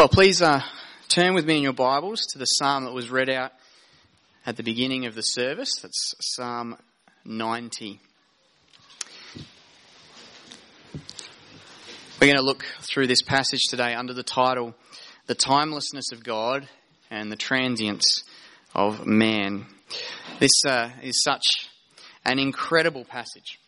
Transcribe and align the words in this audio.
Well, 0.00 0.08
please 0.08 0.40
uh, 0.40 0.62
turn 1.08 1.34
with 1.34 1.44
me 1.44 1.58
in 1.58 1.62
your 1.62 1.74
Bibles 1.74 2.22
to 2.32 2.38
the 2.38 2.46
psalm 2.46 2.84
that 2.86 2.94
was 2.94 3.10
read 3.10 3.28
out 3.28 3.52
at 4.46 4.56
the 4.56 4.62
beginning 4.62 5.04
of 5.04 5.14
the 5.14 5.20
service. 5.20 5.68
That's 5.82 6.14
Psalm 6.22 6.78
90. 7.26 8.00
We're 12.18 12.26
going 12.26 12.36
to 12.36 12.42
look 12.42 12.64
through 12.80 13.08
this 13.08 13.20
passage 13.20 13.60
today 13.68 13.92
under 13.92 14.14
the 14.14 14.22
title 14.22 14.74
The 15.26 15.34
Timelessness 15.34 16.12
of 16.12 16.24
God 16.24 16.66
and 17.10 17.30
the 17.30 17.36
Transience 17.36 18.24
of 18.74 19.04
Man. 19.04 19.66
This 20.38 20.64
uh, 20.66 20.92
is 21.02 21.22
such 21.22 21.44
an 22.24 22.38
incredible 22.38 23.04
passage. 23.04 23.58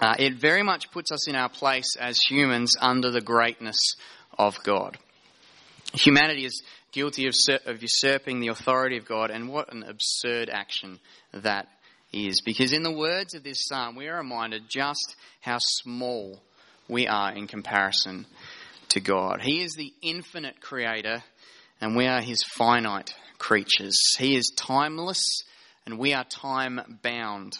Uh, 0.00 0.14
it 0.18 0.36
very 0.36 0.62
much 0.62 0.90
puts 0.90 1.12
us 1.12 1.28
in 1.28 1.36
our 1.36 1.50
place 1.50 1.96
as 2.00 2.18
humans 2.30 2.76
under 2.80 3.10
the 3.10 3.20
greatness 3.20 3.76
of 4.38 4.56
God. 4.62 4.96
Humanity 5.92 6.44
is 6.44 6.62
guilty 6.92 7.26
of, 7.26 7.34
of 7.66 7.82
usurping 7.82 8.40
the 8.40 8.48
authority 8.48 8.96
of 8.96 9.06
God, 9.06 9.30
and 9.30 9.48
what 9.48 9.72
an 9.72 9.82
absurd 9.82 10.48
action 10.50 10.98
that 11.32 11.68
is. 12.12 12.40
Because 12.40 12.72
in 12.72 12.82
the 12.82 12.92
words 12.92 13.34
of 13.34 13.42
this 13.42 13.66
psalm, 13.66 13.96
we 13.96 14.08
are 14.08 14.18
reminded 14.18 14.64
just 14.68 15.16
how 15.40 15.58
small 15.58 16.40
we 16.88 17.06
are 17.06 17.32
in 17.32 17.46
comparison 17.46 18.26
to 18.90 19.00
God. 19.00 19.40
He 19.40 19.62
is 19.62 19.74
the 19.74 19.92
infinite 20.02 20.60
creator, 20.60 21.22
and 21.80 21.96
we 21.96 22.06
are 22.06 22.20
his 22.20 22.42
finite 22.56 23.14
creatures. 23.38 23.96
He 24.18 24.36
is 24.36 24.52
timeless, 24.56 25.44
and 25.86 25.98
we 25.98 26.12
are 26.12 26.24
time 26.24 26.98
bound. 27.02 27.56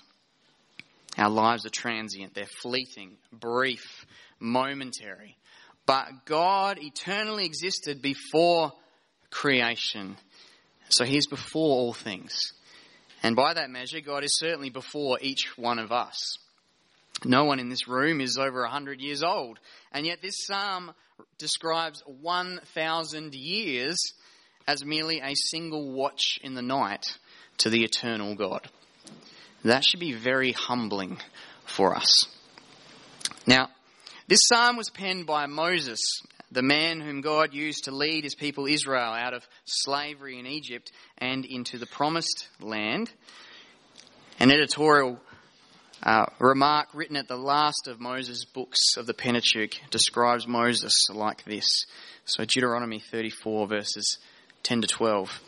Our 1.16 1.30
lives 1.30 1.66
are 1.66 1.70
transient, 1.70 2.34
they're 2.34 2.46
fleeting, 2.62 3.16
brief, 3.32 4.06
momentary. 4.38 5.36
But 5.90 6.24
God 6.24 6.78
eternally 6.80 7.44
existed 7.44 8.00
before 8.00 8.70
creation. 9.28 10.16
So 10.88 11.04
He's 11.04 11.26
before 11.26 11.78
all 11.78 11.92
things. 11.92 12.52
And 13.24 13.34
by 13.34 13.54
that 13.54 13.70
measure, 13.70 14.00
God 14.00 14.22
is 14.22 14.38
certainly 14.38 14.70
before 14.70 15.18
each 15.20 15.50
one 15.56 15.80
of 15.80 15.90
us. 15.90 16.38
No 17.24 17.44
one 17.44 17.58
in 17.58 17.70
this 17.70 17.88
room 17.88 18.20
is 18.20 18.38
over 18.38 18.60
100 18.60 19.00
years 19.00 19.24
old. 19.24 19.58
And 19.90 20.06
yet, 20.06 20.22
this 20.22 20.46
psalm 20.46 20.92
describes 21.38 22.04
1,000 22.06 23.34
years 23.34 23.98
as 24.68 24.84
merely 24.84 25.18
a 25.18 25.34
single 25.34 25.90
watch 25.90 26.38
in 26.44 26.54
the 26.54 26.62
night 26.62 27.18
to 27.58 27.68
the 27.68 27.82
eternal 27.82 28.36
God. 28.36 28.70
That 29.64 29.82
should 29.82 29.98
be 29.98 30.12
very 30.12 30.52
humbling 30.52 31.18
for 31.66 31.96
us. 31.96 32.26
Now, 33.44 33.70
this 34.30 34.46
psalm 34.46 34.76
was 34.76 34.90
penned 34.90 35.26
by 35.26 35.46
Moses, 35.46 35.98
the 36.52 36.62
man 36.62 37.00
whom 37.00 37.20
God 37.20 37.52
used 37.52 37.86
to 37.86 37.90
lead 37.90 38.22
his 38.22 38.36
people 38.36 38.66
Israel 38.66 39.12
out 39.12 39.34
of 39.34 39.44
slavery 39.64 40.38
in 40.38 40.46
Egypt 40.46 40.92
and 41.18 41.44
into 41.44 41.78
the 41.78 41.86
promised 41.86 42.46
land. 42.60 43.10
An 44.38 44.52
editorial 44.52 45.18
uh, 46.04 46.26
remark 46.38 46.90
written 46.94 47.16
at 47.16 47.26
the 47.26 47.36
last 47.36 47.88
of 47.88 47.98
Moses' 47.98 48.44
books 48.44 48.96
of 48.96 49.06
the 49.06 49.14
Pentateuch 49.14 49.74
describes 49.90 50.46
Moses 50.46 50.94
like 51.12 51.42
this. 51.42 51.66
So 52.24 52.44
Deuteronomy 52.44 53.00
34 53.00 53.66
verses 53.66 54.18
10 54.62 54.82
to 54.82 54.86
12. 54.86 55.40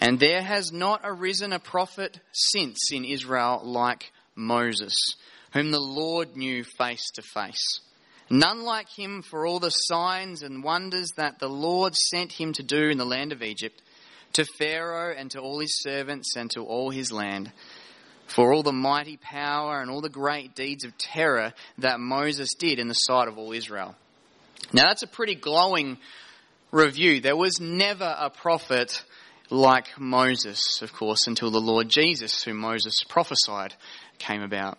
And 0.00 0.18
there 0.18 0.40
has 0.40 0.72
not 0.72 1.02
arisen 1.04 1.52
a 1.52 1.58
prophet 1.58 2.18
since 2.32 2.90
in 2.90 3.04
Israel 3.04 3.60
like 3.62 4.10
Moses, 4.34 4.94
whom 5.54 5.70
the 5.70 5.80
Lord 5.80 6.36
knew 6.36 6.64
face 6.64 7.10
to 7.14 7.22
face. 7.22 7.80
None 8.28 8.64
like 8.64 8.88
him 8.88 9.22
for 9.22 9.46
all 9.46 9.60
the 9.60 9.70
signs 9.70 10.42
and 10.42 10.64
wonders 10.64 11.10
that 11.16 11.38
the 11.38 11.48
Lord 11.48 11.94
sent 11.94 12.32
him 12.32 12.52
to 12.54 12.62
do 12.62 12.88
in 12.88 12.98
the 12.98 13.06
land 13.06 13.32
of 13.32 13.42
Egypt, 13.42 13.80
to 14.32 14.44
Pharaoh 14.58 15.14
and 15.16 15.30
to 15.30 15.40
all 15.40 15.60
his 15.60 15.80
servants 15.80 16.34
and 16.36 16.50
to 16.50 16.62
all 16.62 16.90
his 16.90 17.12
land, 17.12 17.52
for 18.26 18.52
all 18.52 18.62
the 18.62 18.72
mighty 18.72 19.16
power 19.16 19.80
and 19.80 19.90
all 19.90 20.00
the 20.00 20.08
great 20.08 20.54
deeds 20.56 20.84
of 20.84 20.98
terror 20.98 21.52
that 21.78 22.00
Moses 22.00 22.48
did 22.58 22.80
in 22.80 22.88
the 22.88 22.94
sight 22.94 23.28
of 23.28 23.38
all 23.38 23.52
Israel. 23.52 23.94
Now 24.72 24.88
that's 24.88 25.02
a 25.02 25.06
pretty 25.06 25.36
glowing 25.36 25.98
review. 26.72 27.20
There 27.20 27.36
was 27.36 27.60
never 27.60 28.16
a 28.18 28.30
prophet 28.30 29.04
like 29.50 30.00
Moses, 30.00 30.80
of 30.82 30.92
course, 30.92 31.28
until 31.28 31.50
the 31.50 31.60
Lord 31.60 31.88
Jesus, 31.88 32.42
whom 32.42 32.56
Moses 32.56 32.94
prophesied, 33.08 33.74
came 34.18 34.42
about. 34.42 34.78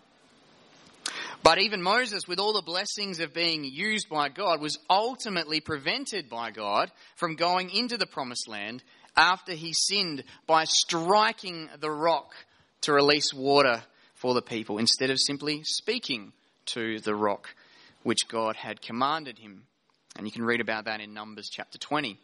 But 1.43 1.59
even 1.59 1.81
Moses, 1.81 2.27
with 2.27 2.39
all 2.39 2.53
the 2.53 2.61
blessings 2.61 3.19
of 3.19 3.33
being 3.33 3.63
used 3.63 4.09
by 4.09 4.29
God, 4.29 4.61
was 4.61 4.79
ultimately 4.89 5.59
prevented 5.59 6.29
by 6.29 6.51
God 6.51 6.91
from 7.15 7.35
going 7.35 7.69
into 7.69 7.97
the 7.97 8.07
promised 8.07 8.47
land 8.47 8.83
after 9.15 9.53
he 9.53 9.73
sinned 9.73 10.23
by 10.47 10.65
striking 10.65 11.69
the 11.79 11.91
rock 11.91 12.33
to 12.81 12.93
release 12.93 13.33
water 13.33 13.83
for 14.15 14.33
the 14.33 14.41
people 14.41 14.77
instead 14.77 15.09
of 15.09 15.19
simply 15.19 15.61
speaking 15.63 16.33
to 16.65 16.99
the 16.99 17.15
rock 17.15 17.53
which 18.03 18.27
God 18.27 18.55
had 18.55 18.81
commanded 18.81 19.37
him. 19.39 19.63
And 20.15 20.25
you 20.25 20.31
can 20.31 20.45
read 20.45 20.61
about 20.61 20.85
that 20.85 21.01
in 21.01 21.13
Numbers 21.13 21.49
chapter 21.51 21.77
20. 21.77 22.17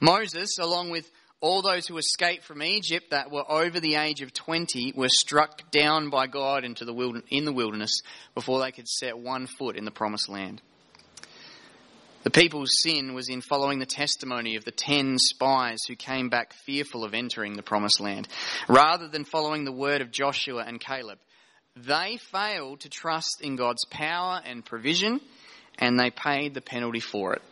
Moses, 0.00 0.58
along 0.58 0.90
with 0.90 1.10
all 1.42 1.60
those 1.60 1.88
who 1.88 1.98
escaped 1.98 2.44
from 2.44 2.62
Egypt 2.62 3.10
that 3.10 3.30
were 3.30 3.44
over 3.50 3.80
the 3.80 3.96
age 3.96 4.22
of 4.22 4.32
20 4.32 4.92
were 4.96 5.08
struck 5.08 5.70
down 5.72 6.08
by 6.08 6.28
God 6.28 6.64
into 6.64 6.84
the 6.84 6.94
wilderness, 6.94 7.26
in 7.30 7.44
the 7.44 7.52
wilderness 7.52 8.00
before 8.34 8.60
they 8.60 8.70
could 8.70 8.88
set 8.88 9.18
one 9.18 9.48
foot 9.48 9.76
in 9.76 9.84
the 9.84 9.90
promised 9.90 10.28
land. 10.28 10.62
The 12.22 12.30
people's 12.30 12.70
sin 12.84 13.14
was 13.14 13.28
in 13.28 13.40
following 13.40 13.80
the 13.80 13.86
testimony 13.86 14.54
of 14.54 14.64
the 14.64 14.70
ten 14.70 15.18
spies 15.18 15.80
who 15.88 15.96
came 15.96 16.28
back 16.28 16.54
fearful 16.64 17.04
of 17.04 17.12
entering 17.12 17.54
the 17.54 17.62
promised 17.64 17.98
land, 17.98 18.28
rather 18.68 19.08
than 19.08 19.24
following 19.24 19.64
the 19.64 19.72
word 19.72 20.00
of 20.00 20.12
Joshua 20.12 20.62
and 20.64 20.78
Caleb. 20.78 21.18
They 21.74 22.18
failed 22.30 22.80
to 22.80 22.88
trust 22.88 23.40
in 23.40 23.56
God's 23.56 23.84
power 23.86 24.40
and 24.44 24.64
provision, 24.64 25.20
and 25.76 25.98
they 25.98 26.10
paid 26.10 26.54
the 26.54 26.60
penalty 26.60 27.00
for 27.00 27.32
it. 27.32 27.42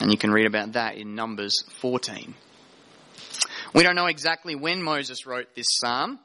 And 0.00 0.10
you 0.10 0.16
can 0.16 0.30
read 0.30 0.46
about 0.46 0.72
that 0.72 0.96
in 0.96 1.14
Numbers 1.14 1.62
14. 1.80 2.34
We 3.74 3.82
don't 3.82 3.96
know 3.96 4.06
exactly 4.06 4.54
when 4.54 4.82
Moses 4.82 5.26
wrote 5.26 5.54
this 5.54 5.66
psalm, 5.80 6.18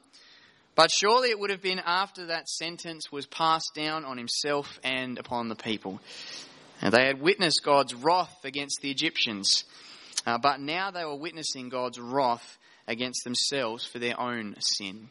but 0.74 0.90
surely 0.90 1.30
it 1.30 1.38
would 1.38 1.48
have 1.48 1.62
been 1.62 1.80
after 1.82 2.26
that 2.26 2.46
sentence 2.46 3.10
was 3.10 3.24
passed 3.24 3.70
down 3.74 4.04
on 4.04 4.18
himself 4.18 4.78
and 4.84 5.18
upon 5.18 5.48
the 5.48 5.54
people. 5.54 5.98
Now, 6.82 6.90
they 6.90 7.06
had 7.06 7.22
witnessed 7.22 7.62
God's 7.64 7.94
wrath 7.94 8.44
against 8.44 8.80
the 8.82 8.90
Egyptians, 8.90 9.64
uh, 10.26 10.36
but 10.36 10.60
now 10.60 10.90
they 10.90 11.06
were 11.06 11.16
witnessing 11.16 11.70
God's 11.70 11.98
wrath 11.98 12.58
against 12.86 13.24
themselves 13.24 13.82
for 13.86 13.98
their 13.98 14.20
own 14.20 14.54
sin. 14.60 15.08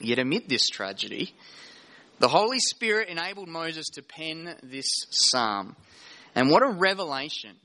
Yet 0.00 0.20
amid 0.20 0.48
this 0.48 0.68
tragedy, 0.68 1.34
the 2.20 2.28
Holy 2.28 2.60
Spirit 2.60 3.08
enabled 3.08 3.48
Moses 3.48 3.86
to 3.94 4.02
pen 4.02 4.54
this 4.62 4.86
psalm. 5.10 5.74
And 6.36 6.50
what 6.50 6.62
a 6.62 6.68
revelation 6.68 7.56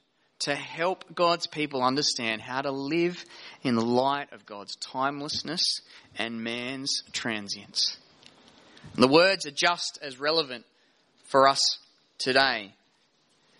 to 0.41 0.56
help 0.56 1.13
God's 1.13 1.47
people 1.47 1.84
understand 1.84 2.41
how 2.41 2.62
to 2.62 2.72
live 2.72 3.24
in 3.63 3.75
the 3.75 3.85
light 3.85 4.34
of 4.34 4.46
God's 4.46 4.75
timelessness 4.75 5.81
and 6.18 6.44
man's 6.44 7.03
transience. 7.12 7.97
And 8.96 9.03
the 9.03 9.07
words 9.07 9.46
are 9.46 9.52
just 9.52 10.00
as 10.02 10.19
relevant 10.19 10.66
for 11.25 11.47
us 11.47 11.59
today. 12.18 12.74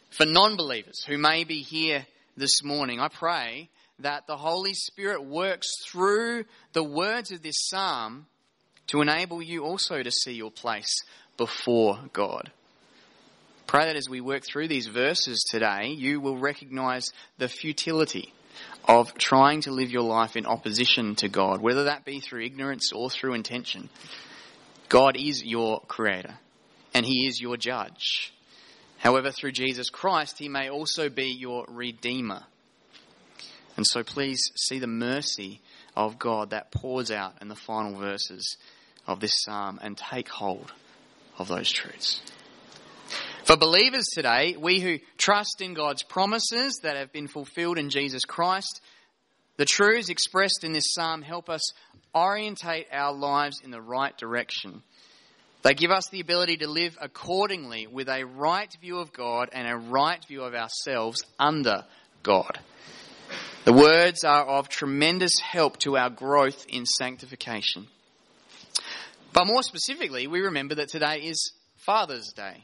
For 0.10 0.26
non 0.26 0.58
believers 0.58 1.04
who 1.08 1.18
may 1.18 1.44
be 1.44 1.62
here 1.62 2.06
this 2.36 2.64
morning, 2.64 3.00
I 3.00 3.08
pray 3.08 3.70
that 4.00 4.26
the 4.26 4.38
Holy 4.38 4.74
Spirit 4.74 5.24
works 5.24 5.68
through 5.88 6.46
the 6.74 6.84
words 6.84 7.32
of 7.32 7.44
this 7.44 7.68
psalm 7.70 8.26
to 8.88 9.02
enable 9.02 9.42
you 9.42 9.64
also 9.64 10.02
to 10.02 10.12
see 10.12 10.34
your 10.34 10.52
place 10.52 10.98
before 11.38 12.00
God. 12.12 12.52
Pray 13.72 13.86
that 13.86 13.96
as 13.96 14.10
we 14.10 14.20
work 14.20 14.44
through 14.44 14.68
these 14.68 14.88
verses 14.88 15.46
today, 15.50 15.96
you 15.96 16.20
will 16.20 16.38
recognize 16.38 17.08
the 17.38 17.48
futility 17.48 18.34
of 18.84 19.14
trying 19.14 19.62
to 19.62 19.72
live 19.72 19.90
your 19.90 20.04
life 20.04 20.36
in 20.36 20.46
opposition 20.46 21.16
to 21.16 21.30
God, 21.30 21.62
whether 21.62 21.86
that 21.86 22.04
be 22.04 22.20
through 22.20 22.44
ignorance 22.44 22.92
or 22.94 23.10
through 23.10 23.34
intention. 23.34 23.88
God 24.90 25.16
is 25.16 25.46
your 25.46 25.80
creator 25.88 26.34
and 26.94 27.06
he 27.06 27.28
is 27.28 27.40
your 27.40 27.56
judge. 27.56 28.34
However, 28.98 29.32
through 29.32 29.54
Jesus 29.54 29.90
Christ, 29.90 30.38
he 30.38 30.50
may 30.50 30.70
also 30.70 31.08
be 31.08 31.28
your 31.28 31.64
redeemer. 31.70 32.44
And 33.78 33.88
so 33.88 34.04
please 34.04 34.52
see 34.58 34.80
the 34.80 34.88
mercy 34.88 35.62
of 35.96 36.20
God 36.20 36.50
that 36.50 36.74
pours 36.74 37.10
out 37.10 37.36
in 37.42 37.48
the 37.48 37.56
final 37.56 37.98
verses 37.98 38.58
of 39.08 39.22
this 39.22 39.44
psalm 39.44 39.80
and 39.82 39.98
take 39.98 40.28
hold 40.28 40.74
of 41.38 41.48
those 41.48 41.72
truths. 41.72 42.22
For 43.52 43.58
believers 43.58 44.06
today, 44.14 44.56
we 44.58 44.80
who 44.80 45.00
trust 45.18 45.60
in 45.60 45.74
God's 45.74 46.04
promises 46.04 46.80
that 46.84 46.96
have 46.96 47.12
been 47.12 47.28
fulfilled 47.28 47.78
in 47.78 47.90
Jesus 47.90 48.24
Christ, 48.24 48.80
the 49.58 49.66
truths 49.66 50.08
expressed 50.08 50.64
in 50.64 50.72
this 50.72 50.94
psalm 50.94 51.22
help 51.22 51.50
us 51.50 51.74
orientate 52.16 52.88
our 52.94 53.12
lives 53.12 53.60
in 53.62 53.70
the 53.70 53.82
right 53.82 54.18
direction 54.18 54.84
They 55.64 55.74
give 55.74 55.92
us 55.92 56.08
the 56.10 56.22
ability 56.22 56.60
to 56.60 56.70
live 56.70 56.98
accordingly 57.02 57.88
with 57.88 58.08
a 58.08 58.24
right 58.24 58.74
view 58.80 59.00
of 59.00 59.12
God 59.12 59.50
and 59.52 59.68
a 59.68 59.76
right 59.76 60.24
view 60.30 60.44
of 60.44 60.56
ourselves 60.56 61.22
under 61.38 61.84
God. 62.24 62.58
The 63.66 63.74
words 63.74 64.24
are 64.24 64.46
of 64.46 64.70
tremendous 64.70 65.38
help 65.42 65.76
to 65.80 65.98
our 65.98 66.10
growth 66.10 66.66
in 66.70 66.86
sanctification. 66.86 67.88
But 69.34 69.48
more 69.48 69.62
specifically, 69.62 70.28
we 70.28 70.40
remember 70.40 70.76
that 70.76 70.88
today 70.88 71.24
is 71.24 71.52
Father's 71.76 72.32
Day. 72.32 72.64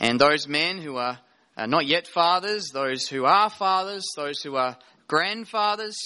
And 0.00 0.20
those 0.20 0.48
men 0.48 0.78
who 0.78 0.96
are 0.96 1.18
not 1.56 1.86
yet 1.86 2.06
fathers, 2.06 2.70
those 2.72 3.06
who 3.06 3.24
are 3.24 3.50
fathers, 3.50 4.04
those 4.16 4.40
who 4.40 4.56
are 4.56 4.76
grandfathers, 5.06 5.96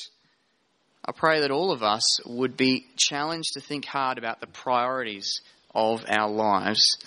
I 1.05 1.13
pray 1.13 1.41
that 1.41 1.51
all 1.51 1.73
of 1.73 1.83
us 1.83 2.03
would 2.27 2.57
be 2.57 2.87
challenged 2.97 3.55
to 3.55 3.61
think 3.61 3.87
hard 3.87 4.19
about 4.19 4.41
the 4.41 4.47
priorities 4.47 5.41
of 5.75 6.05
our 6.09 6.29
lives 6.29 6.99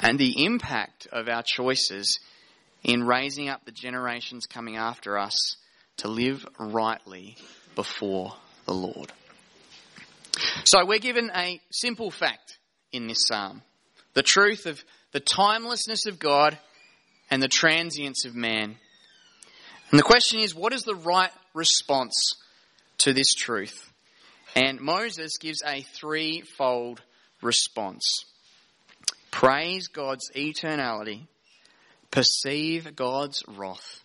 and 0.00 0.18
the 0.18 0.44
impact 0.44 1.06
of 1.10 1.28
our 1.28 1.42
choices 1.42 2.18
in 2.84 3.04
raising 3.04 3.48
up 3.48 3.64
the 3.64 3.72
generations 3.72 4.46
coming 4.46 4.76
after 4.76 5.18
us 5.18 5.56
to 5.98 6.08
live 6.08 6.46
rightly 6.58 7.36
before 7.74 8.34
the 8.66 8.74
Lord. 8.74 9.12
So 10.64 10.84
we're 10.84 10.98
given 10.98 11.30
a 11.34 11.60
simple 11.70 12.10
fact 12.10 12.58
in 12.92 13.08
this 13.08 13.24
psalm 13.26 13.62
the 14.18 14.22
truth 14.24 14.66
of 14.66 14.82
the 15.12 15.20
timelessness 15.20 16.06
of 16.06 16.18
God 16.18 16.58
and 17.30 17.40
the 17.40 17.46
transience 17.46 18.24
of 18.24 18.34
man. 18.34 18.74
And 19.92 19.98
the 19.98 20.02
question 20.02 20.40
is, 20.40 20.56
what 20.56 20.72
is 20.72 20.82
the 20.82 20.96
right 20.96 21.30
response 21.54 22.32
to 22.98 23.12
this 23.12 23.32
truth? 23.32 23.92
And 24.56 24.80
Moses 24.80 25.38
gives 25.38 25.62
a 25.64 25.82
threefold 25.82 27.00
response 27.42 28.24
praise 29.30 29.86
God's 29.86 30.32
eternality, 30.34 31.28
perceive 32.10 32.96
God's 32.96 33.44
wrath, 33.46 34.02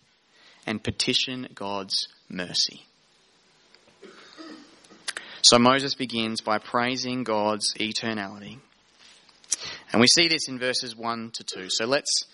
and 0.64 0.80
petition 0.80 1.48
God's 1.56 2.06
mercy. 2.28 2.86
So 5.42 5.58
Moses 5.58 5.96
begins 5.96 6.40
by 6.40 6.58
praising 6.58 7.24
God's 7.24 7.74
eternality. 7.80 8.60
And 9.92 10.00
we 10.00 10.06
see 10.06 10.28
this 10.28 10.48
in 10.48 10.58
verses 10.58 10.96
1 10.96 11.30
to 11.34 11.44
2. 11.44 11.70
So 11.70 11.86
let's 11.86 12.24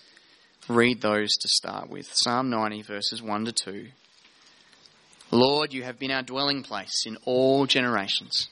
read 0.67 1.01
those 1.01 1.31
to 1.31 1.47
start 1.47 1.89
with. 1.89 2.09
Psalm 2.13 2.49
90, 2.49 2.81
verses 2.83 3.21
1 3.21 3.45
to 3.45 3.51
2. 3.51 3.87
Lord, 5.31 5.73
you 5.73 5.83
have 5.83 5.97
been 5.97 6.11
our 6.11 6.23
dwelling 6.23 6.63
place 6.63 7.05
in 7.05 7.17
all 7.25 7.65
generations. 7.65 8.49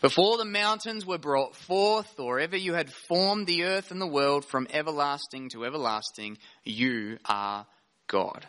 Before 0.00 0.36
the 0.36 0.44
mountains 0.44 1.06
were 1.06 1.18
brought 1.18 1.56
forth, 1.56 2.18
or 2.18 2.38
ever 2.40 2.56
you 2.56 2.74
had 2.74 2.92
formed 3.08 3.46
the 3.46 3.64
earth 3.64 3.90
and 3.90 4.00
the 4.00 4.06
world 4.06 4.44
from 4.44 4.66
everlasting 4.72 5.50
to 5.50 5.64
everlasting, 5.64 6.38
you 6.64 7.18
are 7.24 7.66
God. 8.06 8.46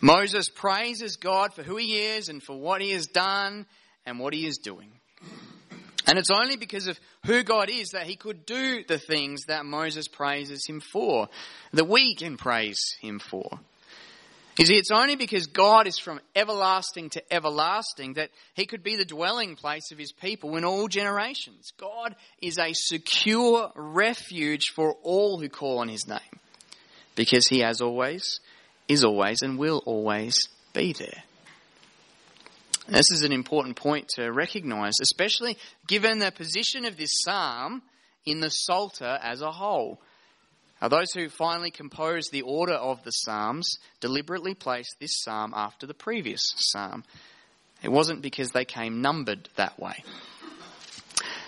Moses 0.00 0.48
praises 0.48 1.16
God 1.16 1.52
for 1.54 1.62
who 1.62 1.76
he 1.76 1.98
is 1.98 2.28
and 2.28 2.42
for 2.42 2.56
what 2.56 2.80
he 2.80 2.92
has 2.92 3.06
done 3.06 3.66
and 4.06 4.18
what 4.18 4.34
he 4.34 4.46
is 4.46 4.58
doing. 4.58 4.90
And 6.08 6.18
it's 6.18 6.30
only 6.30 6.56
because 6.56 6.86
of 6.86 6.98
who 7.26 7.42
God 7.42 7.68
is 7.68 7.90
that 7.90 8.06
he 8.06 8.16
could 8.16 8.46
do 8.46 8.82
the 8.82 8.98
things 8.98 9.44
that 9.48 9.66
Moses 9.66 10.08
praises 10.08 10.64
him 10.66 10.80
for, 10.80 11.28
that 11.74 11.86
we 11.86 12.14
can 12.14 12.38
praise 12.38 12.96
him 12.98 13.18
for. 13.18 13.60
You 14.58 14.64
see, 14.64 14.76
it's 14.76 14.90
only 14.90 15.16
because 15.16 15.48
God 15.48 15.86
is 15.86 15.98
from 15.98 16.18
everlasting 16.34 17.10
to 17.10 17.32
everlasting 17.32 18.14
that 18.14 18.30
he 18.54 18.64
could 18.64 18.82
be 18.82 18.96
the 18.96 19.04
dwelling 19.04 19.54
place 19.54 19.92
of 19.92 19.98
his 19.98 20.10
people 20.10 20.56
in 20.56 20.64
all 20.64 20.88
generations. 20.88 21.72
God 21.78 22.16
is 22.40 22.58
a 22.58 22.72
secure 22.72 23.70
refuge 23.76 24.72
for 24.74 24.96
all 25.02 25.38
who 25.38 25.50
call 25.50 25.78
on 25.78 25.90
his 25.90 26.08
name 26.08 26.18
because 27.16 27.46
he 27.46 27.60
has 27.60 27.82
always, 27.82 28.40
is 28.88 29.04
always, 29.04 29.42
and 29.42 29.58
will 29.58 29.82
always 29.84 30.48
be 30.72 30.94
there. 30.94 31.22
This 32.88 33.10
is 33.10 33.22
an 33.22 33.32
important 33.32 33.76
point 33.76 34.08
to 34.16 34.32
recognize, 34.32 34.94
especially 35.02 35.58
given 35.86 36.20
the 36.20 36.32
position 36.32 36.86
of 36.86 36.96
this 36.96 37.20
psalm 37.22 37.82
in 38.24 38.40
the 38.40 38.48
Psalter 38.48 39.18
as 39.22 39.42
a 39.42 39.50
whole. 39.50 40.00
Now, 40.80 40.88
those 40.88 41.12
who 41.12 41.28
finally 41.28 41.70
composed 41.70 42.32
the 42.32 42.42
order 42.42 42.72
of 42.72 43.02
the 43.02 43.10
psalms 43.10 43.76
deliberately 44.00 44.54
placed 44.54 44.96
this 45.00 45.20
psalm 45.22 45.52
after 45.54 45.86
the 45.86 45.92
previous 45.92 46.40
psalm. 46.56 47.04
It 47.82 47.90
wasn't 47.90 48.22
because 48.22 48.52
they 48.52 48.64
came 48.64 49.02
numbered 49.02 49.50
that 49.56 49.78
way. 49.78 50.02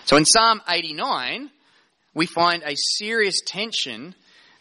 So 0.05 0.17
in 0.17 0.25
Psalm 0.25 0.61
89, 0.69 1.49
we 2.13 2.27
find 2.27 2.61
a 2.63 2.75
serious 2.75 3.39
tension 3.47 4.13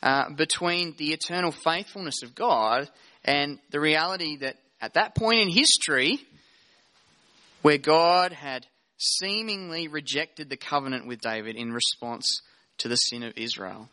uh, 0.03 0.31
between 0.31 0.95
the 0.97 1.13
eternal 1.13 1.53
faithfulness 1.53 2.23
of 2.23 2.35
God 2.35 2.89
and 3.23 3.59
the 3.71 3.81
reality 3.81 4.39
that 4.39 4.57
at 4.81 4.95
that 4.95 5.15
point 5.15 5.41
in 5.41 5.51
history, 5.51 6.19
where 7.63 7.79
God 7.79 8.33
had 8.33 8.67
seemingly 8.97 9.89
rejected 9.89 10.49
the 10.49 10.57
covenant 10.57 11.07
with 11.07 11.21
David 11.21 11.57
in 11.57 11.73
response 11.73 12.43
to 12.79 12.89
the 12.89 12.97
sin 12.97 13.23
of 13.23 13.33
Israel. 13.37 13.89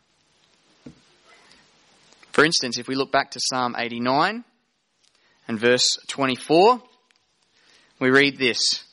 For 2.32 2.44
instance, 2.44 2.78
if 2.78 2.88
we 2.88 2.94
look 2.94 3.10
back 3.10 3.32
to 3.32 3.40
Psalm 3.40 3.74
89 3.76 4.44
and 5.48 5.58
verse 5.58 5.96
24, 6.08 6.80
we 8.00 8.10
read 8.10 8.38
this 8.38 8.84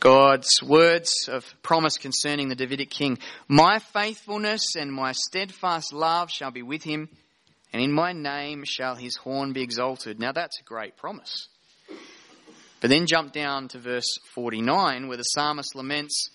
God's 0.00 0.60
words 0.62 1.28
of 1.28 1.44
promise 1.62 1.96
concerning 1.96 2.48
the 2.48 2.56
Davidic 2.56 2.90
king 2.90 3.18
My 3.48 3.78
faithfulness 3.78 4.74
and 4.76 4.92
my 4.92 5.12
steadfast 5.12 5.92
love 5.92 6.30
shall 6.30 6.50
be 6.50 6.62
with 6.62 6.82
him, 6.82 7.08
and 7.72 7.80
in 7.80 7.92
my 7.92 8.12
name 8.12 8.64
shall 8.64 8.96
his 8.96 9.16
horn 9.16 9.52
be 9.52 9.62
exalted. 9.62 10.18
Now 10.18 10.32
that's 10.32 10.60
a 10.60 10.64
great 10.64 10.96
promise. 10.96 11.48
But 12.82 12.90
then 12.90 13.06
jump 13.06 13.32
down 13.32 13.68
to 13.68 13.78
verse 13.78 14.18
49 14.34 15.06
where 15.06 15.16
the 15.16 15.22
psalmist 15.22 15.76
laments, 15.76 16.30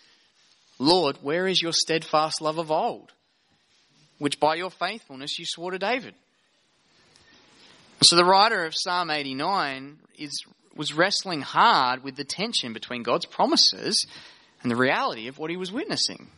Lord, 0.79 1.17
where 1.21 1.45
is 1.45 1.61
your 1.61 1.73
steadfast 1.73 2.41
love 2.41 2.57
of 2.57 2.71
old, 2.71 3.11
which 4.17 4.39
by 4.39 4.55
your 4.55 4.71
faithfulness 4.71 5.37
you 5.37 5.45
swore 5.45 5.71
to 5.71 5.77
David? 5.77 6.15
So 8.01 8.15
the 8.15 8.23
writer 8.23 8.63
of 8.63 8.73
Psalm 8.73 9.11
89 9.11 9.97
is, 10.17 10.41
was 10.73 10.93
wrestling 10.93 11.41
hard 11.41 12.01
with 12.01 12.15
the 12.15 12.23
tension 12.23 12.71
between 12.71 13.03
God's 13.03 13.25
promises 13.25 14.07
and 14.61 14.71
the 14.71 14.77
reality 14.77 15.27
of 15.27 15.37
what 15.37 15.49
he 15.49 15.57
was 15.57 15.73
witnessing. 15.73 16.29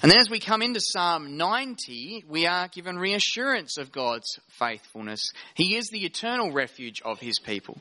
And 0.00 0.12
then 0.12 0.20
as 0.20 0.30
we 0.30 0.38
come 0.38 0.62
into 0.62 0.80
Psalm 0.80 1.36
90, 1.36 2.26
we 2.28 2.46
are 2.46 2.68
given 2.68 2.98
reassurance 2.98 3.78
of 3.78 3.90
God's 3.90 4.38
faithfulness. 4.60 5.32
He 5.54 5.74
is 5.74 5.88
the 5.88 6.04
eternal 6.04 6.52
refuge 6.52 7.02
of 7.04 7.18
his 7.18 7.40
people. 7.40 7.78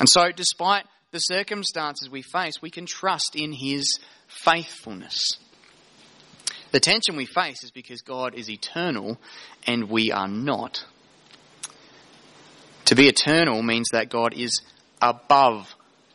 And 0.00 0.08
so, 0.08 0.32
despite 0.32 0.84
the 1.12 1.18
circumstances 1.18 2.10
we 2.10 2.22
face, 2.22 2.60
we 2.60 2.70
can 2.70 2.86
trust 2.86 3.36
in 3.36 3.52
His 3.52 3.98
faithfulness. 4.26 5.38
The 6.72 6.80
tension 6.80 7.16
we 7.16 7.26
face 7.26 7.62
is 7.62 7.70
because 7.70 8.02
God 8.02 8.34
is 8.34 8.50
eternal 8.50 9.18
and 9.64 9.88
we 9.88 10.10
are 10.10 10.26
not. 10.26 10.84
To 12.86 12.96
be 12.96 13.06
eternal 13.06 13.62
means 13.62 13.88
that 13.92 14.10
God 14.10 14.34
is 14.34 14.60
above 15.00 15.72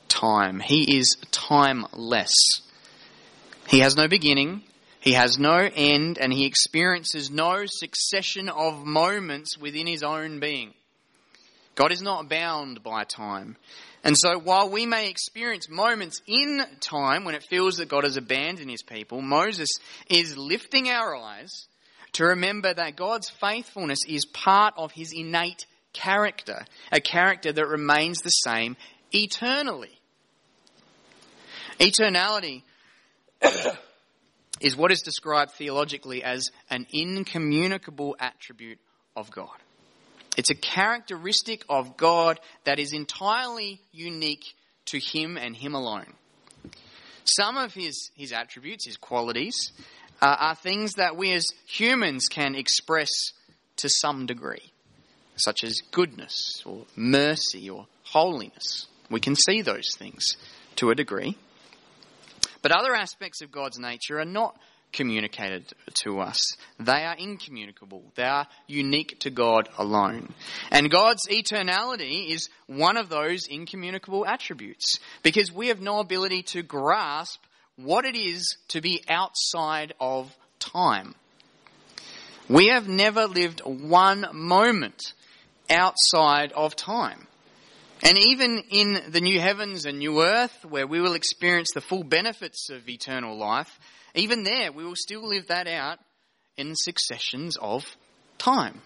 time. 0.10 0.60
He 0.60 0.98
is 0.98 1.16
timeless. 1.32 2.34
He 3.68 3.80
has 3.80 3.96
no 3.96 4.08
beginning, 4.08 4.64
he 5.00 5.14
has 5.14 5.40
no 5.40 5.70
end, 5.74 6.18
and 6.18 6.34
he 6.34 6.46
experiences 6.46 7.32
no 7.32 7.64
succession 7.66 8.50
of 8.50 8.86
moments 8.86 9.58
within 9.58 9.88
his 9.88 10.04
own 10.04 10.40
being. 10.40 10.74
God 11.80 11.94
is 11.94 12.02
not 12.02 12.28
bound 12.28 12.84
by 12.84 13.06
time. 13.06 13.56
And 14.04 14.18
so 14.18 14.38
while 14.38 14.70
we 14.70 14.86
may 14.86 15.10
experience 15.10 15.70
moments 15.70 16.22
in 16.28 16.62
time 16.82 17.24
when 17.24 17.36
it 17.36 17.44
feels 17.44 17.78
that 17.78 17.88
God 17.88 18.04
has 18.04 18.18
abandoned 18.18 18.70
his 18.70 18.84
people, 18.84 19.22
Moses 19.22 19.70
is 20.10 20.38
lifting 20.38 20.90
our 20.90 21.16
eyes 21.16 21.68
to 22.14 22.26
remember 22.26 22.74
that 22.74 22.98
God's 22.98 23.30
faithfulness 23.30 24.00
is 24.06 24.26
part 24.26 24.74
of 24.76 24.92
his 24.92 25.14
innate 25.14 25.66
character, 25.94 26.66
a 26.92 27.00
character 27.00 27.54
that 27.54 27.66
remains 27.66 28.20
the 28.20 28.30
same 28.30 28.76
eternally. 29.14 29.98
Eternality 31.80 32.64
is 34.60 34.76
what 34.76 34.92
is 34.92 35.02
described 35.02 35.52
theologically 35.52 36.26
as 36.26 36.50
an 36.70 36.88
incommunicable 36.92 38.18
attribute 38.20 38.80
of 39.16 39.32
God. 39.32 39.56
It's 40.40 40.52
a 40.52 40.56
characteristic 40.56 41.66
of 41.68 41.98
God 41.98 42.40
that 42.64 42.80
is 42.80 42.94
entirely 42.94 43.82
unique 43.92 44.46
to 44.86 44.98
Him 44.98 45.36
and 45.36 45.54
Him 45.54 45.76
alone. 45.76 46.14
Some 47.26 47.58
of 47.58 47.74
His, 47.74 48.10
his 48.16 48.32
attributes, 48.32 48.88
His 48.88 48.96
qualities, 48.96 49.74
uh, 50.22 50.38
are 50.40 50.56
things 50.56 50.94
that 50.94 51.18
we 51.18 51.34
as 51.34 51.46
humans 51.68 52.28
can 52.32 52.56
express 52.56 53.10
to 53.80 53.90
some 53.90 54.28
degree, 54.28 54.72
such 55.36 55.66
as 55.66 55.82
goodness 55.92 56.64
or 56.66 56.86
mercy 56.96 57.70
or 57.70 57.88
holiness. 58.04 58.88
We 59.12 59.20
can 59.20 59.36
see 59.36 59.62
those 59.62 59.90
things 59.98 60.38
to 60.78 60.90
a 60.90 60.96
degree. 60.96 61.36
But 62.62 62.72
other 62.72 62.96
aspects 62.96 63.42
of 63.42 63.52
God's 63.52 63.78
nature 63.78 64.22
are 64.22 64.26
not 64.26 64.58
communicated 64.92 65.72
to 66.04 66.20
us. 66.20 66.38
They 66.80 67.04
are 67.06 67.16
incommunicable. 67.16 68.04
They 68.16 68.24
are 68.24 68.48
unique 68.68 69.20
to 69.22 69.30
God 69.30 69.70
alone. 69.78 70.34
And 70.72 70.90
God's 70.90 71.28
eternality 71.28 72.30
is 72.30 72.50
one 72.68 72.98
of 72.98 73.10
those 73.10 73.48
incommunicable 73.48 74.26
attributes 74.26 75.00
because 75.24 75.52
we 75.52 75.68
have 75.68 75.82
no 75.82 76.00
ability 76.00 76.44
to 76.44 76.64
grasp 76.64 77.40
what 77.76 78.06
it 78.06 78.16
is 78.16 78.58
to 78.70 78.82
be 78.82 79.04
outside 79.08 79.94
of 80.00 80.36
time. 80.60 81.16
We 82.50 82.68
have 82.70 82.88
never 82.88 83.28
lived 83.28 83.62
one 83.64 84.26
moment 84.34 85.14
outside 85.70 86.52
of 86.54 86.76
time. 86.76 87.28
And 88.02 88.18
even 88.18 88.64
in 88.70 88.98
the 89.10 89.22
new 89.22 89.40
heavens 89.40 89.86
and 89.86 90.00
new 90.00 90.22
earth, 90.24 90.66
where 90.68 90.88
we 90.88 91.02
will 91.02 91.14
experience 91.14 91.70
the 91.74 91.82
full 91.82 92.04
benefits 92.04 92.70
of 92.70 92.88
eternal 92.88 93.38
life, 93.38 93.80
even 94.16 94.44
there 94.44 94.72
we 94.72 94.84
will 94.84 94.96
still 94.96 95.28
live 95.28 95.48
that 95.48 95.68
out 95.68 96.00
in 96.58 96.76
successions 96.76 97.58
of 97.58 97.86
time. 98.38 98.82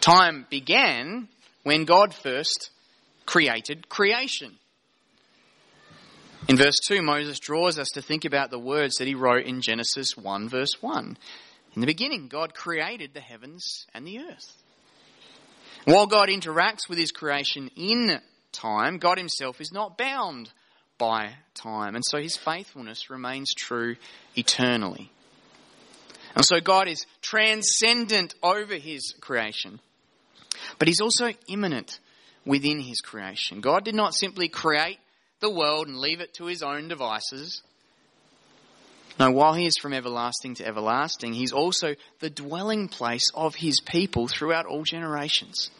Time 0.00 0.46
began 0.48 1.28
when 1.64 1.84
God 1.84 2.14
first 2.14 2.70
created 3.24 3.88
creation. 3.88 4.56
In 6.48 6.56
verse 6.56 6.78
2, 6.86 7.02
Moses 7.02 7.40
draws 7.40 7.78
us 7.78 7.88
to 7.94 8.02
think 8.02 8.24
about 8.24 8.50
the 8.50 8.58
words 8.58 8.96
that 8.96 9.08
he 9.08 9.16
wrote 9.16 9.46
in 9.46 9.60
Genesis 9.60 10.16
1, 10.16 10.48
verse 10.48 10.80
1. 10.80 11.18
In 11.74 11.80
the 11.80 11.86
beginning, 11.86 12.28
God 12.28 12.54
created 12.54 13.12
the 13.12 13.20
heavens 13.20 13.86
and 13.92 14.06
the 14.06 14.20
earth. 14.20 14.62
While 15.86 16.06
God 16.06 16.28
interacts 16.28 16.88
with 16.88 16.98
his 16.98 17.10
creation 17.10 17.70
in 17.76 18.20
time, 18.52 18.98
God 18.98 19.18
himself 19.18 19.60
is 19.60 19.72
not 19.72 19.98
bound 19.98 20.50
by 20.98 21.34
time. 21.54 21.94
And 21.94 22.04
so 22.04 22.18
his 22.18 22.36
faithfulness 22.36 23.10
remains 23.10 23.52
true 23.54 23.96
eternally. 24.36 25.10
And 26.34 26.44
so 26.44 26.60
God 26.60 26.88
is 26.88 27.06
transcendent 27.22 28.34
over 28.42 28.74
his 28.74 29.14
creation. 29.20 29.80
But 30.78 30.88
he's 30.88 31.00
also 31.00 31.30
immanent 31.48 31.98
within 32.44 32.80
his 32.80 33.00
creation. 33.00 33.60
God 33.60 33.84
did 33.84 33.94
not 33.94 34.14
simply 34.14 34.48
create 34.48 34.98
the 35.40 35.50
world 35.50 35.88
and 35.88 35.98
leave 35.98 36.20
it 36.20 36.34
to 36.34 36.46
his 36.46 36.62
own 36.62 36.88
devices. 36.88 37.62
No, 39.18 39.30
while 39.30 39.54
he 39.54 39.64
is 39.64 39.78
from 39.80 39.94
everlasting 39.94 40.54
to 40.56 40.66
everlasting, 40.66 41.32
he's 41.32 41.52
also 41.52 41.94
the 42.20 42.28
dwelling 42.28 42.88
place 42.88 43.30
of 43.34 43.54
his 43.54 43.80
people 43.80 44.28
throughout 44.28 44.66
all 44.66 44.82
generations. 44.84 45.70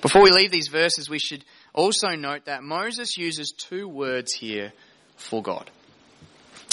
Before 0.00 0.22
we 0.22 0.30
leave 0.30 0.50
these 0.50 0.68
verses, 0.68 1.10
we 1.10 1.18
should 1.18 1.44
also 1.74 2.10
note 2.16 2.46
that 2.46 2.62
Moses 2.62 3.16
uses 3.16 3.52
two 3.52 3.88
words 3.88 4.32
here 4.32 4.72
for 5.16 5.42
God. 5.42 5.70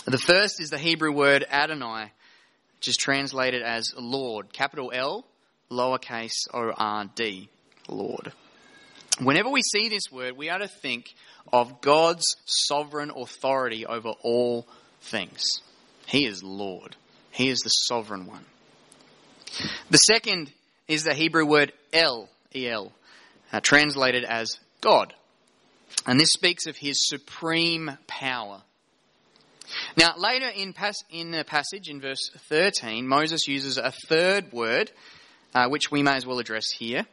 The 0.05 0.17
first 0.17 0.61
is 0.61 0.69
the 0.69 0.77
Hebrew 0.77 1.11
word 1.11 1.45
Adonai, 1.49 2.11
which 2.77 2.87
is 2.87 2.97
translated 2.97 3.61
as 3.61 3.93
Lord, 3.97 4.53
capital 4.53 4.91
L, 4.93 5.25
lowercase 5.69 6.47
o 6.53 6.71
r 6.75 7.05
d, 7.13 7.49
Lord. 7.89 8.31
Whenever 9.19 9.49
we 9.49 9.61
see 9.61 9.89
this 9.89 10.11
word, 10.11 10.37
we 10.37 10.49
are 10.49 10.59
to 10.59 10.67
think 10.67 11.13
of 11.51 11.81
God's 11.81 12.35
sovereign 12.45 13.11
authority 13.15 13.85
over 13.85 14.09
all 14.21 14.67
things. 15.01 15.43
He 16.05 16.25
is 16.25 16.43
Lord. 16.43 16.95
He 17.31 17.49
is 17.49 17.59
the 17.59 17.69
sovereign 17.69 18.27
one. 18.27 18.45
The 19.89 19.97
second 19.97 20.51
is 20.87 21.03
the 21.03 21.13
Hebrew 21.13 21.45
word 21.45 21.73
El, 21.91 22.29
El, 22.53 22.91
uh, 23.51 23.59
translated 23.59 24.23
as 24.23 24.57
God. 24.81 25.13
And 26.05 26.19
this 26.19 26.29
speaks 26.29 26.67
of 26.67 26.77
his 26.77 27.07
supreme 27.07 27.97
power. 28.07 28.61
Now, 29.97 30.13
later 30.17 30.47
in, 30.47 30.73
pas- 30.73 31.03
in 31.09 31.31
the 31.31 31.43
passage, 31.43 31.89
in 31.89 31.99
verse 31.99 32.29
13, 32.49 33.07
Moses 33.07 33.47
uses 33.47 33.77
a 33.77 33.91
third 34.07 34.51
word, 34.53 34.91
uh, 35.53 35.67
which 35.67 35.91
we 35.91 36.03
may 36.03 36.15
as 36.15 36.25
well 36.25 36.39
address 36.39 36.69
here. 36.77 37.05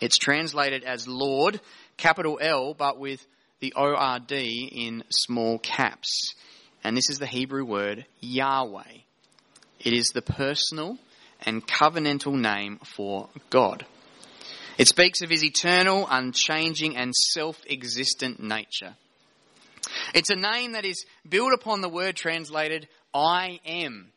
It's 0.00 0.18
translated 0.18 0.82
as 0.82 1.06
Lord, 1.06 1.60
capital 1.96 2.38
L, 2.40 2.74
but 2.74 2.98
with 2.98 3.24
the 3.60 3.74
ORD 3.76 4.32
in 4.32 5.04
small 5.10 5.58
caps. 5.60 6.34
And 6.82 6.96
this 6.96 7.08
is 7.08 7.18
the 7.18 7.26
Hebrew 7.26 7.64
word 7.64 8.06
Yahweh. 8.20 8.98
It 9.78 9.92
is 9.92 10.08
the 10.08 10.22
personal 10.22 10.98
and 11.42 11.66
covenantal 11.66 12.34
name 12.34 12.80
for 12.96 13.28
God. 13.50 13.86
It 14.78 14.88
speaks 14.88 15.20
of 15.20 15.30
his 15.30 15.44
eternal, 15.44 16.06
unchanging, 16.10 16.96
and 16.96 17.14
self 17.14 17.60
existent 17.68 18.40
nature. 18.40 18.94
It's 20.14 20.30
a 20.30 20.36
name 20.36 20.72
that 20.72 20.84
is 20.84 21.04
built 21.28 21.52
upon 21.52 21.80
the 21.80 21.88
word 21.88 22.16
translated 22.16 22.88
I 23.14 23.60
am. 23.66 24.12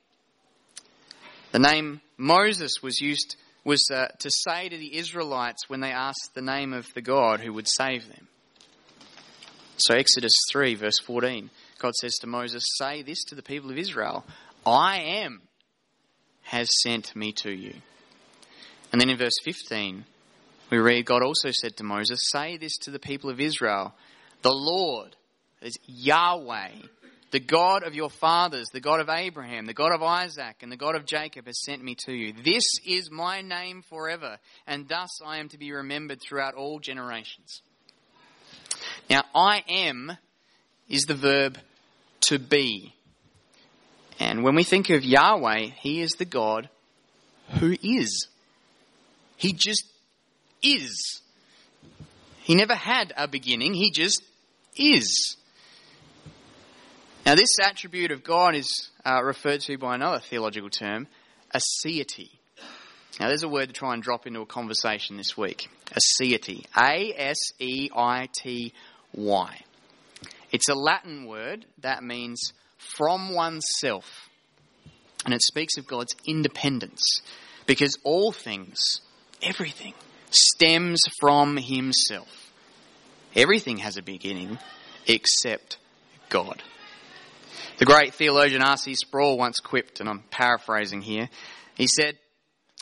The 1.52 1.60
name 1.60 2.02
Moses 2.18 2.82
was 2.82 3.00
used 3.00 3.36
was 3.64 3.90
uh, 3.92 4.08
to 4.20 4.30
say 4.30 4.70
to 4.70 4.78
the 4.78 4.96
Israelites 4.96 5.68
when 5.68 5.80
they 5.80 5.92
asked 5.92 6.32
the 6.36 6.42
name 6.42 6.72
of 6.72 6.86
the 6.94 7.02
God 7.02 7.40
who 7.40 7.52
would 7.54 7.68
save 7.68 8.08
them. 8.08 8.28
So 9.78 9.96
Exodus 9.96 10.34
3 10.52 10.76
verse 10.76 11.00
14, 11.00 11.50
God 11.80 11.96
says 11.96 12.14
to 12.22 12.28
Moses, 12.28 12.64
say 12.78 13.02
this 13.02 13.24
to 13.26 13.36
the 13.36 13.42
people 13.42 13.72
of 13.72 13.78
Israel, 13.78 14.24
I 14.66 15.00
am 15.00 15.42
has 16.44 16.70
sent 16.84 17.16
me 17.16 17.32
to 17.34 17.52
you. 17.52 17.74
And 18.92 19.02
then 19.02 19.10
in 19.10 19.18
verse 19.18 19.38
15, 19.44 20.06
we 20.69 20.77
read, 20.77 21.05
God 21.05 21.24
also 21.24 21.50
said 21.51 21.77
to 21.77 21.84
Moses, 21.84 22.19
Say 22.31 22.57
this 22.57 22.77
to 22.79 22.91
the 22.91 23.00
people 23.00 23.29
of 23.29 23.39
Israel 23.39 23.93
The 24.41 24.53
Lord 24.53 25.15
is 25.62 25.77
Yahweh, 25.86 26.72
the 27.31 27.39
God 27.39 27.84
of 27.84 27.95
your 27.95 28.10
fathers, 28.10 28.67
the 28.72 28.79
God 28.79 29.00
of 29.00 29.10
Abraham, 29.10 29.65
the 29.65 29.74
God 29.74 29.93
of 29.93 30.01
Isaac, 30.01 30.57
and 30.62 30.72
the 30.72 30.77
God 30.77 30.95
of 30.95 31.05
Jacob 31.05 31.45
has 31.48 31.63
sent 31.63 31.84
me 31.84 31.95
to 32.05 32.13
you. 32.13 32.34
This 32.43 32.63
is 32.86 33.12
my 33.12 33.41
name 33.41 33.84
forever, 33.89 34.38
and 34.65 34.88
thus 34.88 35.22
I 35.25 35.39
am 35.39 35.50
to 35.50 35.57
be 35.57 35.72
remembered 35.72 36.22
throughout 36.22 36.55
all 36.55 36.79
generations. 36.79 37.62
Now, 39.10 39.24
I 39.34 39.63
am 39.67 40.17
is 40.89 41.03
the 41.03 41.15
verb 41.15 41.57
to 42.22 42.39
be. 42.39 42.93
And 44.19 44.43
when 44.43 44.55
we 44.55 44.63
think 44.63 44.89
of 44.89 45.03
Yahweh, 45.03 45.69
He 45.79 46.01
is 46.01 46.12
the 46.12 46.25
God 46.25 46.69
who 47.60 47.75
is. 47.84 48.27
He 49.36 49.53
just 49.53 49.84
is. 50.62 51.22
He 52.42 52.56
never 52.56 52.76
had 52.76 53.14
a 53.18 53.28
beginning, 53.28 53.74
he 53.74 53.92
just 53.92 54.22
is. 54.76 55.36
Now, 57.26 57.34
this 57.34 57.58
attribute 57.60 58.12
of 58.12 58.24
God 58.24 58.54
is 58.54 58.90
uh, 59.04 59.24
referred 59.24 59.62
to 59.62 59.78
by 59.80 59.96
another 59.96 60.20
theological 60.20 60.70
term, 60.70 61.08
aseity. 61.54 62.30
Now, 63.20 63.30
there's 63.30 63.44
a 63.44 63.50
word 63.50 63.70
to 63.70 63.74
try 63.74 63.94
and 63.94 64.04
drop 64.04 64.28
into 64.28 64.42
a 64.42 64.46
conversation 64.46 65.18
this 65.18 65.36
week. 65.36 65.70
Aseity. 65.88 66.66
A 66.78 67.14
S 67.18 67.38
E 67.60 67.90
I 67.96 68.30
T 68.32 68.74
Y. 69.14 69.60
It's 70.52 70.70
a 70.70 70.76
Latin 70.76 71.26
word 71.26 71.66
that 71.80 72.04
means 72.04 72.54
from 72.78 73.34
oneself. 73.34 74.06
And 75.24 75.34
it 75.34 75.42
speaks 75.42 75.78
of 75.78 75.88
God's 75.88 76.16
independence. 76.28 77.22
Because 77.66 77.98
all 78.04 78.32
things, 78.32 79.02
everything, 79.42 79.94
stems 80.29 81.01
from 81.20 81.58
himself. 81.58 82.51
Everything 83.36 83.77
has 83.77 83.98
a 83.98 84.01
beginning 84.01 84.58
except 85.08 85.77
God. 86.29 86.62
The 87.77 87.86
great 87.86 88.13
theologian 88.13 88.62
R.C. 88.62 88.96
Sproul 88.96 89.38
once 89.38 89.60
quipped, 89.60 90.00
and 90.00 90.08
I'm 90.08 90.24
paraphrasing 90.32 91.01
here, 91.01 91.29
he 91.75 91.88
said, 91.88 92.17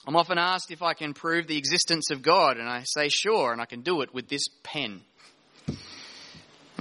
I'm 0.05 0.15
often 0.15 0.37
asked 0.37 0.69
if 0.69 0.81
I 0.81 0.93
can 0.93 1.13
prove 1.13 1.47
the 1.47 1.57
existence 1.57 2.11
of 2.11 2.21
God, 2.21 2.57
and 2.57 2.69
I 2.69 2.83
say 2.85 3.09
sure, 3.09 3.51
and 3.51 3.61
I 3.61 3.65
can 3.65 3.81
do 3.81 4.01
it 4.01 4.13
with 4.13 4.27
this 4.27 4.47
pen. 4.61 5.01
And 5.67 5.77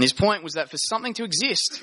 his 0.03 0.13
point 0.13 0.43
was 0.43 0.55
that 0.55 0.71
for 0.71 0.77
something 0.77 1.15
to 1.15 1.25
exist, 1.25 1.83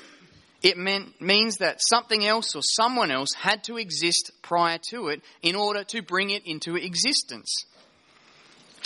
it 0.62 0.76
meant, 0.76 1.20
means 1.20 1.56
that 1.56 1.80
something 1.80 2.24
else 2.24 2.54
or 2.54 2.60
someone 2.62 3.10
else 3.10 3.30
had 3.36 3.64
to 3.64 3.78
exist 3.78 4.30
prior 4.42 4.78
to 4.90 5.08
it 5.08 5.22
in 5.42 5.56
order 5.56 5.84
to 5.84 6.02
bring 6.02 6.30
it 6.30 6.46
into 6.46 6.76
existence. 6.76 7.64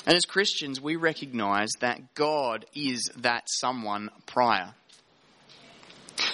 And 0.06 0.14
as 0.16 0.24
Christians, 0.24 0.80
we 0.80 0.96
recognize 0.96 1.70
that 1.80 2.14
God 2.14 2.66
is 2.74 3.10
that 3.16 3.44
someone 3.46 4.10
prior. 4.26 4.74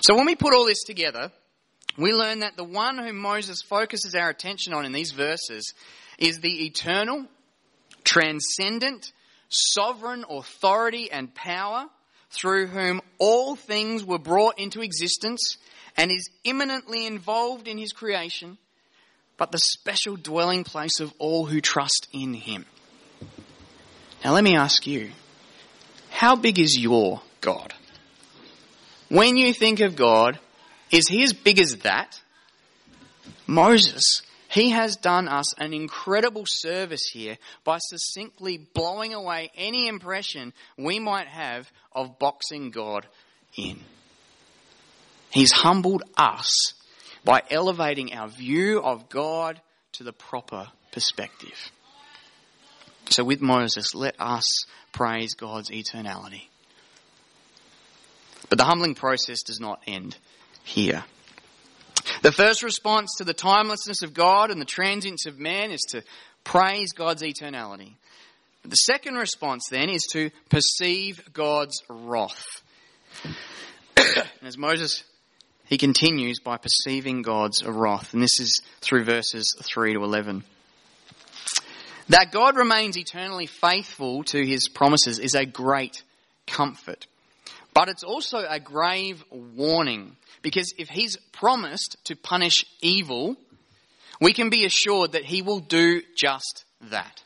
So 0.03 0.17
when 0.17 0.27
we 0.27 0.35
put 0.35 0.55
all 0.55 0.67
this 0.67 0.83
together, 0.83 1.31
we 1.97 2.13
learn 2.13 2.41
that 2.41 2.57
the 2.57 2.65
one 2.65 2.99
whom 2.99 3.19
Moses 3.19 3.63
focuses 3.63 4.15
our 4.15 4.29
attention 4.29 4.73
on 4.73 4.85
in 4.85 4.93
these 4.93 5.13
verses 5.13 5.75
is 6.19 6.39
the 6.39 6.65
eternal, 6.67 7.27
transcendent, 8.05 9.13
sovereign 9.49 10.25
authority 10.29 11.11
and 11.11 11.35
power 11.35 11.87
through 12.31 12.69
whom 12.69 13.01
all 13.19 13.57
things 13.57 14.05
were 14.05 14.19
brought 14.19 14.59
into 14.59 14.83
existence 14.83 15.57
and 15.97 16.11
is 16.11 16.31
immanently 16.45 17.07
involved 17.07 17.67
in 17.67 17.77
his 17.77 17.93
creation, 17.93 18.57
but 19.37 19.51
the 19.51 19.59
special 19.59 20.17
dwelling 20.17 20.65
place 20.65 21.01
of 21.01 21.13
all 21.19 21.47
who 21.47 21.61
trust 21.61 22.07
in 22.13 22.35
him. 22.35 22.65
Now 24.25 24.33
let 24.33 24.45
me 24.45 24.57
ask 24.57 24.87
you, 24.87 25.11
how 26.11 26.37
big 26.37 26.59
is 26.59 26.79
your 26.79 27.23
God. 27.41 27.73
When 29.09 29.37
you 29.37 29.53
think 29.53 29.81
of 29.81 29.97
God, 29.97 30.39
is 30.91 31.09
he 31.09 31.23
as 31.23 31.33
big 31.33 31.59
as 31.59 31.79
that? 31.79 32.21
Moses, 33.47 34.23
he 34.51 34.71
has 34.71 34.97
done 34.97 35.29
us 35.29 35.55
an 35.59 35.73
incredible 35.73 36.45
service 36.47 37.11
here 37.13 37.39
by 37.65 37.79
succinctly 37.79 38.59
blowing 38.59 39.15
away 39.15 39.51
any 39.57 39.89
impression 39.89 40.53
we 40.77 40.99
might 40.99 41.29
have 41.29 41.71
of 41.93 42.19
boxing 42.19 42.71
God 42.71 43.07
in. 43.57 43.81
He's 45.31 45.53
humbled 45.53 46.03
us 46.17 46.75
by 47.25 47.43
elevating 47.51 48.13
our 48.13 48.29
view 48.29 48.81
of 48.83 49.09
God 49.09 49.61
to 49.93 50.05
the 50.05 50.13
proper 50.13 50.69
perspective. 50.93 51.71
So 53.11 53.25
with 53.25 53.41
Moses, 53.41 53.95
let 53.95 54.15
us 54.21 54.65
praise 54.93 55.35
God's 55.35 55.71
eternality. 55.71 56.45
But 58.49 58.59
the 58.59 58.65
humbling 58.65 58.95
process 58.95 59.43
does 59.43 59.61
not 59.61 59.83
end 59.87 60.17
here. 60.63 61.05
The 62.23 62.33
first 62.33 62.63
response 62.63 63.17
to 63.19 63.25
the 63.25 63.35
timelessness 63.35 64.03
of 64.03 64.15
God 64.15 64.51
and 64.51 64.61
the 64.61 64.67
transience 64.67 65.27
of 65.27 65.39
man 65.39 65.71
is 65.71 65.81
to 65.91 66.03
praise 66.45 66.93
God's 66.93 67.23
eternality. 67.23 67.95
The 68.65 68.77
second 68.77 69.15
response 69.15 69.69
then 69.71 69.89
is 69.89 70.07
to 70.13 70.31
perceive 70.49 71.21
God's 71.33 71.83
wrath. 71.89 72.45
and 73.97 74.27
as 74.43 74.59
Moses, 74.59 75.05
he 75.67 75.79
continues 75.79 76.41
by 76.41 76.59
perceiving 76.59 77.23
God's 77.23 77.65
wrath. 77.65 78.13
And 78.13 78.23
this 78.23 78.39
is 78.39 78.61
through 78.81 79.05
verses 79.05 79.57
3 79.63 79.95
to 79.95 80.03
11. 80.03 80.45
That 82.11 82.33
God 82.33 82.57
remains 82.57 82.99
eternally 82.99 83.47
faithful 83.47 84.25
to 84.25 84.45
his 84.45 84.69
promises 84.69 85.21
is 85.21 85.37
a 85.37 85.47
great 85.47 86.03
comfort. 86.45 87.07
But 87.73 87.89
it's 87.89 88.03
also 88.03 88.39
a 88.39 88.59
grave 88.59 89.23
warning 89.31 90.17
because 90.43 90.75
if 90.77 90.89
he's 90.89 91.17
promised 91.33 91.97
to 92.07 92.17
punish 92.17 92.65
evil, 92.83 93.37
we 94.21 94.33
can 94.33 94.51
be 94.51 94.65
assured 94.65 95.13
that 95.13 95.25
he 95.25 95.41
will 95.41 95.61
do 95.61 96.03
just 96.17 96.65
that. 96.91 97.23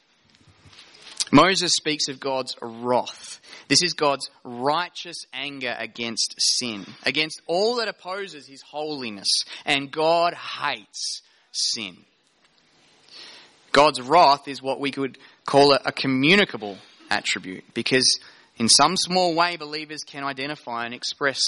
Moses 1.33 1.73
speaks 1.73 2.09
of 2.09 2.21
God's 2.21 2.55
wrath. 2.61 3.41
This 3.69 3.83
is 3.83 3.95
God's 3.95 4.29
righteous 4.45 5.25
anger 5.33 5.75
against 5.79 6.35
sin, 6.37 6.85
against 7.05 7.41
all 7.47 7.77
that 7.77 7.89
opposes 7.89 8.47
his 8.47 8.61
holiness, 8.61 9.45
and 9.65 9.91
God 9.91 10.35
hates 10.35 11.23
sin. 11.53 11.97
God's 13.75 14.01
wrath 14.01 14.47
is 14.47 14.63
what 14.63 14.79
we 14.79 14.93
could 14.93 15.19
call 15.45 15.73
a, 15.73 15.91
communicable 15.91 16.79
attribute 17.11 17.65
because 17.75 18.21
in 18.57 18.69
some 18.69 18.97
small 18.97 19.35
way 19.35 19.57
believers 19.57 20.05
can 20.07 20.23
identify 20.23 20.85
and 20.85 20.95
express 20.95 21.41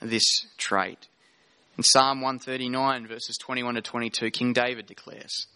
this 0.00 0.24
trait. 0.56 1.06
In 1.76 1.84
Psalm 1.84 2.22
139, 2.22 3.06
verses 3.06 3.36
21 3.36 3.74
to 3.74 3.82
22, 3.82 4.30
King 4.30 4.54
David 4.54 4.86
declares, 4.86 5.46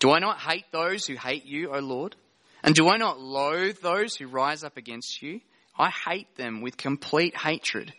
Do 0.00 0.10
I 0.10 0.18
not 0.18 0.38
hate 0.38 0.66
those 0.70 1.06
who 1.06 1.14
hate 1.14 1.46
you, 1.46 1.74
O 1.74 1.78
Lord? 1.78 2.14
And 2.62 2.74
do 2.74 2.90
I 2.90 2.98
not 2.98 3.18
loathe 3.18 3.78
those 3.80 4.16
who 4.16 4.26
rise 4.26 4.64
up 4.64 4.76
against 4.76 5.22
you? 5.22 5.40
I 5.78 5.88
hate 5.88 6.36
them 6.36 6.60
with 6.60 6.76
complete 6.76 7.34
hatred. 7.38 7.94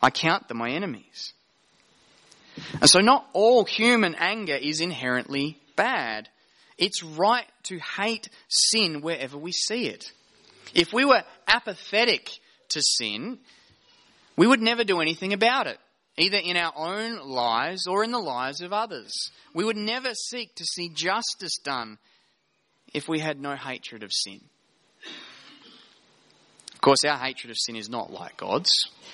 I 0.00 0.08
count 0.08 0.48
them 0.48 0.56
my 0.56 0.70
enemies. 0.70 1.34
And 2.80 2.88
so 2.88 3.00
not 3.00 3.28
all 3.34 3.66
human 3.66 4.14
anger 4.14 4.56
is 4.56 4.80
inherently 4.80 5.58
bad. 5.76 6.30
It's 6.80 7.04
right 7.04 7.46
to 7.64 7.78
hate 7.78 8.30
sin 8.48 9.02
wherever 9.02 9.36
we 9.36 9.52
see 9.52 9.86
it. 9.86 10.10
If 10.74 10.92
we 10.92 11.04
were 11.04 11.22
apathetic 11.46 12.30
to 12.70 12.80
sin, 12.82 13.38
we 14.36 14.46
would 14.46 14.62
never 14.62 14.82
do 14.82 15.00
anything 15.00 15.34
about 15.34 15.66
it, 15.66 15.78
either 16.16 16.38
in 16.38 16.56
our 16.56 16.72
own 16.74 17.20
lives 17.28 17.86
or 17.86 18.02
in 18.02 18.12
the 18.12 18.18
lives 18.18 18.62
of 18.62 18.72
others. 18.72 19.12
We 19.54 19.64
would 19.64 19.76
never 19.76 20.14
seek 20.14 20.54
to 20.54 20.64
see 20.64 20.88
justice 20.88 21.58
done 21.62 21.98
if 22.94 23.08
we 23.08 23.18
had 23.18 23.38
no 23.38 23.56
hatred 23.56 24.02
of 24.02 24.12
sin. 24.12 24.40
Of 26.72 26.80
course, 26.80 27.04
our 27.04 27.18
hatred 27.18 27.50
of 27.50 27.58
sin 27.58 27.76
is 27.76 27.90
not 27.90 28.10
like 28.10 28.38
God's, 28.38 28.70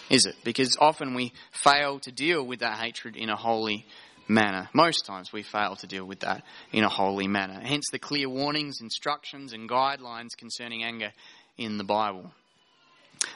is 0.09 0.25
it? 0.25 0.37
Because 0.45 0.77
often 0.81 1.15
we 1.15 1.33
fail 1.51 1.99
to 2.01 2.13
deal 2.13 2.47
with 2.47 2.61
that 2.61 2.79
hatred 2.79 3.17
in 3.17 3.29
a 3.29 3.35
holy 3.35 3.87
manner. 4.29 4.69
Most 4.73 5.07
times 5.07 5.33
we 5.33 5.43
fail 5.43 5.77
to 5.77 5.87
deal 5.87 6.05
with 6.05 6.21
that 6.21 6.43
in 6.73 6.85
a 6.85 6.89
holy 6.89 7.29
manner. 7.29 7.61
Hence 7.61 7.87
the 7.91 7.99
clear 7.99 8.29
warnings, 8.29 8.81
instructions, 8.81 9.53
and 9.53 9.69
guidelines 9.69 10.37
concerning 10.37 10.83
anger 10.83 11.13
in 11.57 11.79
the 11.79 11.85
Bible. 11.85 12.31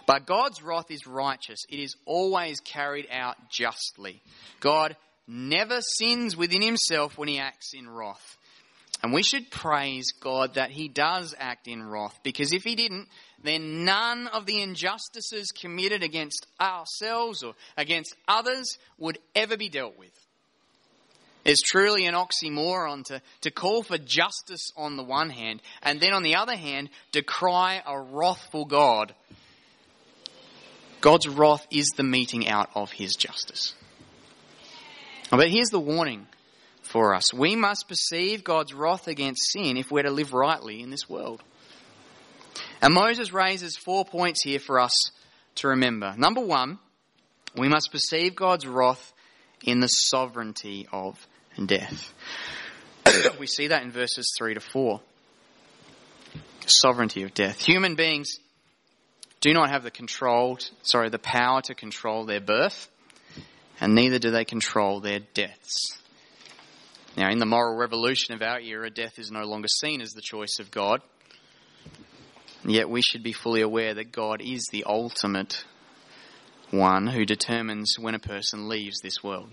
But 0.07 0.26
God's 0.26 0.62
wrath 0.62 0.90
is 0.90 1.07
righteous. 1.07 1.64
It 1.68 1.79
is 1.79 1.96
always 2.05 2.61
carried 2.61 3.09
out 3.11 3.37
justly. 3.50 4.20
God 4.61 4.96
never 5.26 5.81
sins 5.81 6.37
within 6.37 6.62
himself 6.62 7.16
when 7.16 7.29
he 7.29 7.38
acts 7.38 7.72
in 7.72 7.88
wrath. 7.88 8.37
And 9.03 9.14
we 9.14 9.22
should 9.22 9.50
praise 9.50 10.12
God 10.20 10.55
that 10.55 10.70
he 10.70 10.88
does 10.88 11.35
act 11.38 11.66
in 11.68 11.88
wrath, 11.88 12.18
because 12.22 12.53
if 12.53 12.64
he 12.64 12.74
didn't, 12.74 13.09
then 13.42 13.87
none 13.87 14.26
of 14.26 14.44
the 14.44 14.61
injustices 14.61 15.53
committed 15.53 16.03
against 16.03 16.46
ourselves 16.61 17.42
or 17.42 17.55
against 17.79 18.14
others 18.29 18.76
would 18.98 19.18
ever 19.35 19.57
be 19.57 19.70
dealt 19.70 19.98
with. 19.98 20.12
It's 21.44 21.62
truly 21.62 22.07
an 22.07 22.14
oxymoron 22.14 23.05
to, 23.07 23.22
to 23.42 23.50
call 23.50 23.83
for 23.83 23.96
justice 23.96 24.72
on 24.76 24.96
the 24.96 25.03
one 25.03 25.31
hand, 25.31 25.62
and 25.83 26.00
then 26.00 26.12
on 26.12 26.22
the 26.22 26.37
other 26.37 26.57
hand, 26.57 26.90
decry 27.12 27.83
a 27.87 27.98
wrathful 27.98 28.66
God. 28.66 29.14
God's 31.00 31.29
wrath 31.29 31.66
is 31.70 31.88
the 31.96 32.03
meting 32.03 32.46
out 32.46 32.68
of 32.74 32.92
his 32.92 33.14
justice. 33.14 33.74
But 35.31 35.50
here's 35.50 35.70
the 35.70 35.81
warning 35.81 36.26
for 36.83 37.14
us. 37.14 37.33
We 37.33 37.57
must 37.57 37.88
perceive 37.88 38.44
God's 38.44 38.74
wrath 38.74 39.09
against 39.09 39.53
sin 39.53 39.76
if 39.76 39.90
we're 39.90 40.03
to 40.03 40.11
live 40.11 40.35
rightly 40.35 40.83
in 40.83 40.90
this 40.90 41.09
world. 41.09 41.42
And 42.83 42.92
Moses 42.92 43.33
raises 43.33 43.76
four 43.76 44.05
points 44.05 44.42
here 44.42 44.59
for 44.59 44.79
us 44.81 44.92
to 45.57 45.68
remember. 45.68 46.14
Number 46.18 46.40
one, 46.40 46.79
we 47.57 47.68
must 47.68 47.92
perceive 47.92 48.35
God's 48.35 48.66
wrath 48.66 49.12
in 49.62 49.81
the 49.81 49.88
sovereignty 49.88 50.87
of 50.92 51.26
death. 51.66 52.12
we 53.40 53.46
see 53.46 53.68
that 53.68 53.82
in 53.82 53.90
verses 53.90 54.34
3 54.38 54.54
to 54.54 54.60
4. 54.60 55.00
Sovereignty 56.66 57.22
of 57.22 57.34
death. 57.34 57.60
Human 57.60 57.94
beings 57.94 58.38
do 59.40 59.52
not 59.52 59.70
have 59.70 59.82
the 59.82 59.90
control, 59.90 60.58
sorry, 60.82 61.08
the 61.08 61.18
power 61.18 61.62
to 61.62 61.74
control 61.74 62.26
their 62.26 62.40
birth, 62.40 62.88
and 63.80 63.94
neither 63.94 64.18
do 64.18 64.30
they 64.30 64.44
control 64.44 65.00
their 65.00 65.20
deaths. 65.34 65.98
Now, 67.16 67.30
in 67.30 67.38
the 67.38 67.46
moral 67.46 67.76
revolution 67.76 68.34
of 68.34 68.42
our 68.42 68.60
era, 68.60 68.90
death 68.90 69.18
is 69.18 69.30
no 69.30 69.42
longer 69.44 69.68
seen 69.68 70.00
as 70.00 70.12
the 70.12 70.22
choice 70.22 70.58
of 70.60 70.70
God. 70.70 71.00
Yet 72.64 72.90
we 72.90 73.02
should 73.02 73.22
be 73.22 73.32
fully 73.32 73.62
aware 73.62 73.94
that 73.94 74.12
God 74.12 74.42
is 74.42 74.68
the 74.70 74.84
ultimate 74.84 75.64
one 76.70 77.06
who 77.06 77.24
determines 77.24 77.96
when 77.98 78.14
a 78.14 78.20
person 78.20 78.68
leaves 78.68 79.00
this 79.00 79.24
world. 79.24 79.50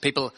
People 0.00 0.32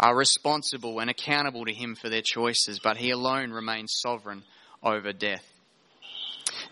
are 0.00 0.16
responsible 0.16 1.00
and 1.00 1.10
accountable 1.10 1.64
to 1.64 1.74
Him 1.74 1.94
for 1.94 2.08
their 2.08 2.22
choices, 2.22 2.78
but 2.78 2.96
He 2.96 3.10
alone 3.10 3.50
remains 3.50 3.94
sovereign 4.00 4.42
over 4.82 5.12
death. 5.12 5.44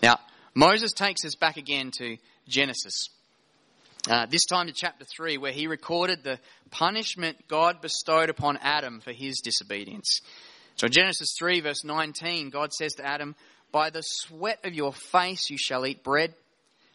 Now, 0.02 0.18
Moses 0.54 0.92
takes 0.92 1.24
us 1.24 1.34
back 1.34 1.56
again 1.56 1.90
to 1.98 2.16
Genesis. 2.48 3.08
Uh, 4.08 4.26
this 4.26 4.44
time 4.44 4.68
to 4.68 4.72
chapter 4.72 5.04
3, 5.04 5.36
where 5.38 5.52
he 5.52 5.66
recorded 5.66 6.22
the 6.22 6.38
punishment 6.70 7.36
God 7.48 7.80
bestowed 7.80 8.30
upon 8.30 8.56
Adam 8.58 9.00
for 9.00 9.12
his 9.12 9.40
disobedience. 9.42 10.20
So, 10.76 10.86
in 10.86 10.92
Genesis 10.92 11.34
3, 11.36 11.60
verse 11.60 11.84
19, 11.84 12.50
God 12.50 12.72
says 12.72 12.92
to 12.94 13.06
Adam, 13.06 13.34
By 13.72 13.90
the 13.90 14.02
sweat 14.02 14.60
of 14.64 14.74
your 14.74 14.92
face 14.92 15.50
you 15.50 15.58
shall 15.58 15.84
eat 15.84 16.04
bread 16.04 16.34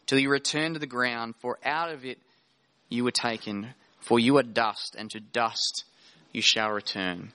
till 0.06 0.18
you 0.18 0.30
return 0.30 0.72
to 0.72 0.78
the 0.78 0.86
ground, 0.86 1.34
for 1.40 1.58
out 1.64 1.92
of 1.92 2.06
it 2.06 2.18
you 2.88 3.04
were 3.04 3.10
taken, 3.10 3.74
for 4.00 4.18
you 4.18 4.38
are 4.38 4.42
dust, 4.42 4.96
and 4.98 5.10
to 5.10 5.20
dust 5.20 5.84
you 6.32 6.42
shall 6.42 6.70
return. 6.70 7.32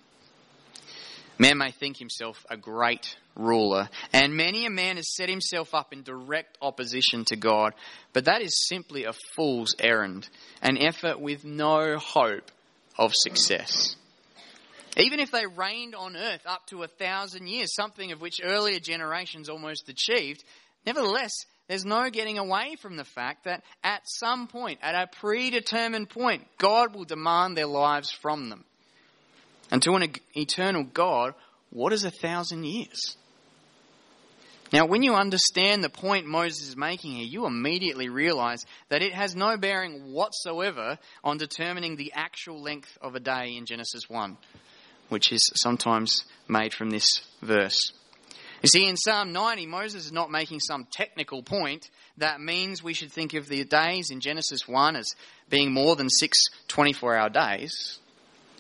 Man 1.40 1.60
may 1.60 1.72
think 1.72 1.98
himself 1.98 2.46
a 2.50 2.58
great 2.58 3.16
ruler, 3.36 3.90
and 4.12 4.36
many 4.36 4.66
a 4.66 4.72
man 4.72 4.96
has 4.96 5.16
set 5.16 5.30
himself 5.30 5.76
up 5.76 5.94
in 5.94 6.02
direct 6.02 6.58
opposition 6.62 7.26
to 7.26 7.36
God, 7.36 7.74
but 8.14 8.26
that 8.26 8.42
is 8.42 8.68
simply 8.68 9.04
a 9.04 9.14
fool's 9.36 9.76
errand, 9.80 10.28
an 10.64 10.78
effort 10.80 11.20
with 11.20 11.46
no 11.46 11.98
hope 11.98 12.52
of 12.98 13.14
success. 13.14 13.96
Even 14.98 15.20
if 15.20 15.30
they 15.30 15.46
reigned 15.46 15.94
on 15.94 16.18
earth 16.18 16.42
up 16.48 16.66
to 16.68 16.82
a 16.82 16.88
thousand 16.88 17.48
years, 17.48 17.76
something 17.76 18.12
of 18.12 18.20
which 18.20 18.42
earlier 18.44 18.80
generations 18.80 19.48
almost 19.48 19.90
achieved, 19.90 20.44
nevertheless, 20.88 21.32
there's 21.68 21.86
no 21.86 22.10
getting 22.10 22.40
away 22.40 22.78
from 22.82 22.96
the 22.96 23.04
fact 23.04 23.44
that 23.44 23.64
at 23.84 24.02
some 24.06 24.48
point, 24.48 24.80
at 24.82 24.96
a 24.96 25.08
predetermined 25.20 26.10
point, 26.10 26.48
God 26.58 26.96
will 26.96 27.04
demand 27.04 27.56
their 27.56 27.68
lives 27.68 28.10
from 28.10 28.50
them. 28.50 28.64
And 29.72 29.82
to 29.84 29.96
an 29.96 30.12
eternal 30.36 30.84
God, 30.84 31.34
what 31.70 31.94
is 31.94 32.04
a 32.04 32.12
thousand 32.12 32.66
years? 32.66 33.18
Now, 34.74 34.86
when 34.86 35.02
you 35.02 35.14
understand 35.16 35.84
the 35.84 35.90
point 35.90 36.26
Moses 36.26 36.70
is 36.70 36.76
making 36.76 37.14
here, 37.14 37.26
you 37.26 37.46
immediately 37.46 38.10
realize 38.10 38.66
that 38.90 39.02
it 39.02 39.14
has 39.14 39.36
no 39.36 39.56
bearing 39.56 40.12
whatsoever 40.12 40.98
on 41.24 41.38
determining 41.38 41.96
the 41.96 42.12
actual 42.14 42.62
length 42.62 42.98
of 43.02 43.16
a 43.16 43.20
day 43.22 43.56
in 43.56 43.66
Genesis 43.66 44.10
1, 44.10 44.38
which 45.08 45.32
is 45.32 45.52
sometimes 45.56 46.26
made 46.50 46.74
from 46.74 46.90
this 46.90 47.22
verse. 47.42 47.94
You 48.62 48.68
see, 48.68 48.88
in 48.88 48.98
Psalm 48.98 49.32
90, 49.32 49.68
Moses 49.68 50.06
is 50.06 50.12
not 50.12 50.32
making 50.32 50.60
some 50.60 50.86
technical 50.92 51.44
point 51.44 51.90
that 52.18 52.42
means 52.42 52.84
we 52.84 52.94
should 52.94 53.12
think 53.12 53.36
of 53.36 53.48
the 53.48 53.64
days 53.64 54.10
in 54.10 54.20
Genesis 54.20 54.68
1 54.68 54.96
as 54.96 55.08
being 55.50 55.72
more 55.72 55.96
than 55.96 56.10
six 56.10 56.38
24 56.68 57.16
hour 57.16 57.30
days. 57.30 58.00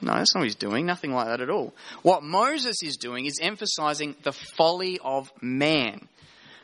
No, 0.02 0.14
that's 0.14 0.36
not 0.36 0.42
what 0.42 0.48
he's 0.48 0.56
doing. 0.56 0.86
Nothing 0.86 1.12
like 1.12 1.28
that 1.28 1.42
at 1.42 1.50
all. 1.50 1.74
What 2.04 2.24
Moses 2.24 2.84
is 2.84 2.98
doing 2.98 3.26
is 3.26 3.40
emphasizing 3.42 4.16
the 4.24 4.32
folly 4.32 5.00
of 5.04 5.32
man 5.42 6.08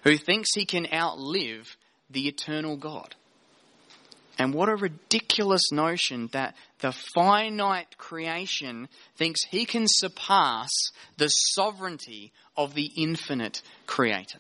who 0.04 0.18
thinks 0.18 0.54
he 0.54 0.66
can 0.66 0.88
outlive 0.94 1.76
the 2.10 2.28
eternal 2.28 2.78
God. 2.78 3.16
And 4.38 4.54
what 4.54 4.70
a 4.70 4.76
ridiculous 4.76 5.72
notion 5.72 6.30
that 6.34 6.56
the 6.80 6.92
finite 6.92 7.98
creation 7.98 8.88
thinks 9.16 9.44
he 9.46 9.66
can 9.66 9.86
surpass 9.88 10.70
the 11.18 11.28
sovereignty 11.28 12.32
of 12.58 12.74
the 12.74 12.92
infinite 12.98 13.62
creator. 13.86 14.40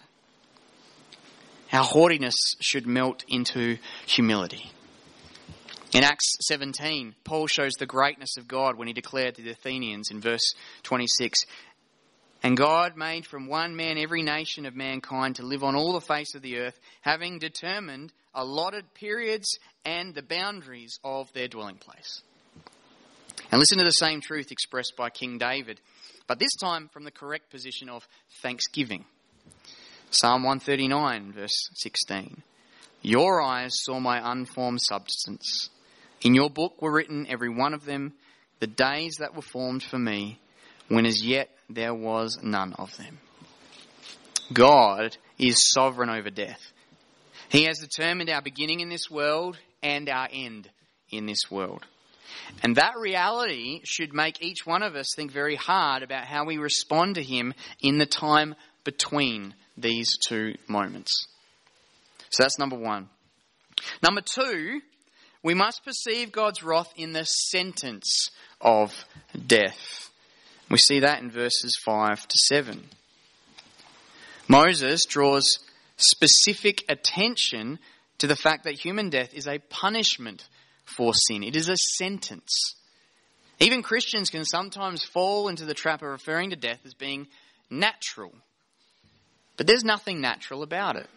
Our 1.72 1.84
haughtiness 1.84 2.36
should 2.60 2.86
melt 2.86 3.24
into 3.28 3.78
humility. 4.06 4.72
In 5.94 6.04
Acts 6.04 6.38
17, 6.48 7.14
Paul 7.24 7.46
shows 7.46 7.74
the 7.74 7.86
greatness 7.86 8.38
of 8.38 8.48
God 8.48 8.78
when 8.78 8.88
he 8.88 8.96
declared 8.96 9.36
to 9.36 9.44
the 9.44 9.52
Athenians 9.52 10.10
in 10.10 10.22
verse 10.22 10.56
26 10.82 11.46
And 12.42 12.58
God 12.58 12.98
made 12.98 13.28
from 13.28 13.46
one 13.46 13.76
man 13.76 14.00
every 14.00 14.24
nation 14.24 14.66
of 14.66 14.76
mankind 14.76 15.36
to 15.36 15.46
live 15.46 15.64
on 15.64 15.76
all 15.76 15.94
the 15.94 16.02
face 16.02 16.34
of 16.34 16.42
the 16.42 16.58
earth, 16.58 16.80
having 17.02 17.38
determined 17.38 18.12
allotted 18.34 18.92
periods 18.96 19.60
and 19.86 20.16
the 20.16 20.24
boundaries 20.24 20.98
of 21.04 21.32
their 21.34 21.48
dwelling 21.48 21.76
place. 21.76 22.24
And 23.52 23.60
listen 23.60 23.78
to 23.78 23.84
the 23.84 23.92
same 23.92 24.20
truth 24.20 24.52
expressed 24.52 24.94
by 24.98 25.12
King 25.12 25.38
David, 25.38 25.80
but 26.26 26.40
this 26.40 26.56
time 26.56 26.90
from 26.92 27.04
the 27.04 27.12
correct 27.12 27.52
position 27.52 27.88
of 27.88 28.08
thanksgiving. 28.42 29.06
Psalm 30.10 30.42
139, 30.42 31.34
verse 31.34 31.70
16. 31.76 32.42
Your 33.04 33.44
eyes 33.44 33.74
saw 33.84 34.00
my 34.00 34.32
unformed 34.32 34.80
substance. 34.82 35.70
In 36.24 36.34
your 36.34 36.50
book 36.50 36.82
were 36.82 36.92
written, 36.92 37.28
every 37.30 37.50
one 37.50 37.74
of 37.74 37.86
them, 37.86 38.14
the 38.60 38.68
days 38.68 39.18
that 39.20 39.36
were 39.36 39.42
formed 39.42 39.84
for 39.84 40.00
me, 40.00 40.40
when 40.88 41.06
as 41.06 41.24
yet 41.24 41.50
there 41.70 41.94
was 41.94 42.40
none 42.42 42.74
of 42.74 42.96
them. 42.98 43.20
God 44.52 45.18
is 45.38 45.70
sovereign 45.72 46.10
over 46.10 46.30
death. 46.30 46.72
He 47.50 47.66
has 47.66 47.80
determined 47.80 48.30
our 48.30 48.42
beginning 48.42 48.80
in 48.80 48.90
this 48.90 49.10
world 49.10 49.58
and 49.82 50.10
our 50.10 50.28
end 50.32 50.70
in 51.10 51.26
this 51.26 51.52
world. 51.52 51.86
And 52.62 52.78
that 52.78 52.98
reality 52.98 53.82
should 53.84 54.14
make 54.14 54.42
each 54.42 54.66
one 54.66 54.84
of 54.84 54.96
us 54.96 55.08
think 55.16 55.32
very 55.32 55.56
hard 55.56 56.04
about 56.04 56.26
how 56.26 56.46
we 56.46 56.58
respond 56.58 57.16
to 57.16 57.24
Him 57.24 57.54
in 57.82 57.98
the 57.98 58.06
time 58.06 58.56
between 58.84 59.54
these 59.78 60.18
two 60.28 60.56
moments. 60.68 61.28
So 62.30 62.44
that's 62.44 62.60
number 62.60 62.78
one. 62.78 63.10
Number 64.02 64.22
two, 64.22 64.82
we 65.44 65.54
must 65.54 65.84
perceive 65.84 66.32
God's 66.32 66.64
wrath 66.64 66.92
in 66.96 67.12
the 67.14 67.26
sentence 67.26 68.30
of 68.62 69.06
death. 69.46 70.10
We 70.72 70.78
see 70.78 71.02
that 71.02 71.22
in 71.22 71.30
verses 71.30 71.78
5 71.86 72.28
to 72.28 72.38
7. 72.48 72.84
Moses 74.48 75.06
draws 75.06 75.60
specific 75.98 76.84
attention 76.90 77.80
to 78.20 78.28
the 78.28 78.36
fact 78.36 78.64
that 78.64 78.80
human 78.80 79.10
death 79.10 79.34
is 79.34 79.48
a 79.48 79.60
punishment 79.70 80.48
for 80.86 81.14
sin, 81.14 81.44
it 81.44 81.56
is 81.56 81.70
a 81.70 81.78
sentence. 81.78 82.76
Even 83.60 83.84
Christians 83.84 84.30
can 84.30 84.44
sometimes 84.46 85.04
fall 85.04 85.48
into 85.48 85.66
the 85.66 85.74
trap 85.74 86.02
of 86.02 86.10
referring 86.10 86.50
to 86.50 86.56
death 86.56 86.80
as 86.86 86.94
being 86.94 87.28
natural. 87.70 88.34
But 89.56 89.68
there's 89.68 89.84
nothing 89.84 90.20
natural 90.20 90.64
about 90.64 90.96
it. 90.96 91.08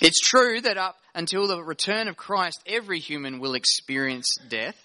It's 0.00 0.20
true 0.20 0.60
that 0.60 0.76
up 0.76 0.96
until 1.18 1.48
the 1.48 1.60
return 1.60 2.06
of 2.06 2.16
Christ, 2.16 2.62
every 2.64 3.00
human 3.00 3.40
will 3.40 3.54
experience 3.54 4.36
death, 4.48 4.76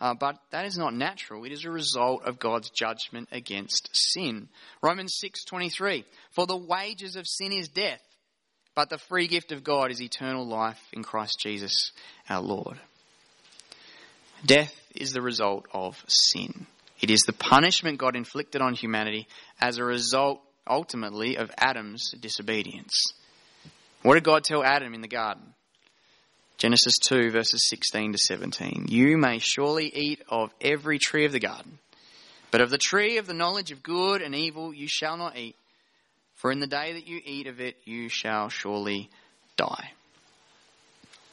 uh, 0.00 0.14
but 0.14 0.38
that 0.52 0.66
is 0.66 0.78
not 0.78 0.94
natural. 0.94 1.44
It 1.44 1.50
is 1.50 1.64
a 1.64 1.70
result 1.70 2.22
of 2.22 2.38
God's 2.38 2.70
judgment 2.70 3.28
against 3.32 3.90
sin. 3.92 4.48
Romans 4.80 5.18
6:23 5.18 6.04
For 6.30 6.46
the 6.46 6.56
wages 6.56 7.16
of 7.16 7.26
sin 7.26 7.50
is 7.52 7.68
death, 7.68 8.00
but 8.76 8.88
the 8.88 8.98
free 8.98 9.26
gift 9.26 9.50
of 9.50 9.64
God 9.64 9.90
is 9.90 10.00
eternal 10.00 10.46
life 10.46 10.80
in 10.92 11.02
Christ 11.02 11.40
Jesus 11.40 11.90
our 12.28 12.40
Lord. 12.40 12.78
Death 14.46 14.72
is 14.94 15.12
the 15.12 15.22
result 15.22 15.66
of 15.72 15.96
sin. 16.06 16.68
It 17.00 17.10
is 17.10 17.22
the 17.22 17.32
punishment 17.32 17.98
God 17.98 18.14
inflicted 18.14 18.62
on 18.62 18.74
humanity 18.74 19.26
as 19.60 19.78
a 19.78 19.84
result 19.84 20.40
ultimately 20.68 21.36
of 21.36 21.50
Adam's 21.58 22.12
disobedience. 22.20 23.12
What 24.02 24.14
did 24.14 24.22
God 24.22 24.44
tell 24.44 24.62
Adam 24.62 24.94
in 24.94 25.00
the 25.00 25.08
garden? 25.08 25.54
Genesis 26.64 26.96
2, 27.08 27.30
verses 27.30 27.68
16 27.68 28.12
to 28.12 28.18
17. 28.18 28.86
You 28.88 29.18
may 29.18 29.38
surely 29.38 29.92
eat 29.94 30.22
of 30.30 30.50
every 30.62 30.98
tree 30.98 31.26
of 31.26 31.32
the 31.32 31.38
garden, 31.38 31.78
but 32.50 32.62
of 32.62 32.70
the 32.70 32.78
tree 32.78 33.18
of 33.18 33.26
the 33.26 33.34
knowledge 33.34 33.70
of 33.70 33.82
good 33.82 34.22
and 34.22 34.34
evil 34.34 34.72
you 34.72 34.88
shall 34.88 35.18
not 35.18 35.36
eat, 35.36 35.56
for 36.36 36.50
in 36.50 36.60
the 36.60 36.66
day 36.66 36.94
that 36.94 37.06
you 37.06 37.20
eat 37.22 37.48
of 37.48 37.60
it 37.60 37.76
you 37.84 38.08
shall 38.08 38.48
surely 38.48 39.10
die. 39.58 39.90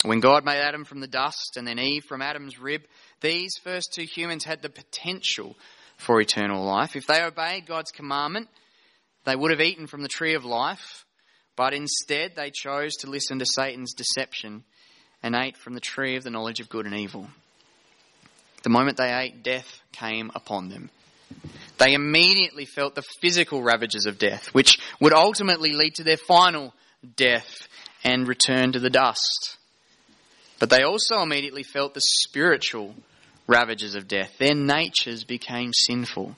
When 0.04 0.20
God 0.20 0.44
made 0.44 0.60
Adam 0.60 0.84
from 0.84 1.00
the 1.00 1.08
dust 1.08 1.56
and 1.56 1.66
then 1.66 1.80
Eve 1.80 2.04
from 2.04 2.22
Adam's 2.22 2.60
rib, 2.60 2.82
these 3.22 3.52
first 3.64 3.94
two 3.94 4.04
humans 4.04 4.44
had 4.44 4.62
the 4.62 4.68
potential 4.68 5.56
for 5.96 6.20
eternal 6.20 6.66
life. 6.66 6.98
If 6.98 7.08
they 7.08 7.24
obeyed 7.24 7.68
God's 7.68 7.92
commandment, 7.92 8.50
they 9.24 9.38
would 9.38 9.52
have 9.52 9.62
eaten 9.62 9.88
from 9.88 10.02
the 10.02 10.10
tree 10.10 10.34
of 10.34 10.44
life 10.44 11.06
but 11.56 11.74
instead, 11.74 12.36
they 12.36 12.50
chose 12.50 12.96
to 12.98 13.10
listen 13.10 13.40
to 13.40 13.46
Satan's 13.46 13.94
deception 13.94 14.64
and 15.24 15.36
ate 15.36 15.58
from 15.58 15.74
the 15.74 15.80
tree 15.80 16.16
of 16.16 16.24
the 16.24 16.30
knowledge 16.30 16.60
of 16.60 16.70
good 16.70 16.86
and 16.86 16.96
evil. 16.96 17.28
The 18.64 18.70
moment 18.70 18.98
they 18.98 19.14
ate, 19.14 19.44
death 19.44 19.82
came 19.92 20.32
upon 20.36 20.70
them. 20.70 20.90
They 21.78 21.94
immediately 21.94 22.66
felt 22.66 22.96
the 22.96 23.04
physical 23.22 23.64
ravages 23.64 24.06
of 24.06 24.20
death, 24.20 24.48
which 24.54 24.78
would 25.00 25.14
ultimately 25.14 25.74
lead 25.74 25.96
to 25.96 26.04
their 26.04 26.18
final 26.18 26.74
death 27.16 27.68
and 28.04 28.28
return 28.28 28.74
to 28.74 28.80
the 28.80 28.90
dust. 28.90 29.58
But 30.60 30.70
they 30.70 30.84
also 30.84 31.22
immediately 31.22 31.64
felt 31.64 31.94
the 31.94 32.02
spiritual 32.02 32.94
ravages 33.48 33.96
of 33.96 34.08
death. 34.08 34.38
Their 34.38 34.54
natures 34.54 35.24
became 35.24 35.72
sinful, 35.74 36.36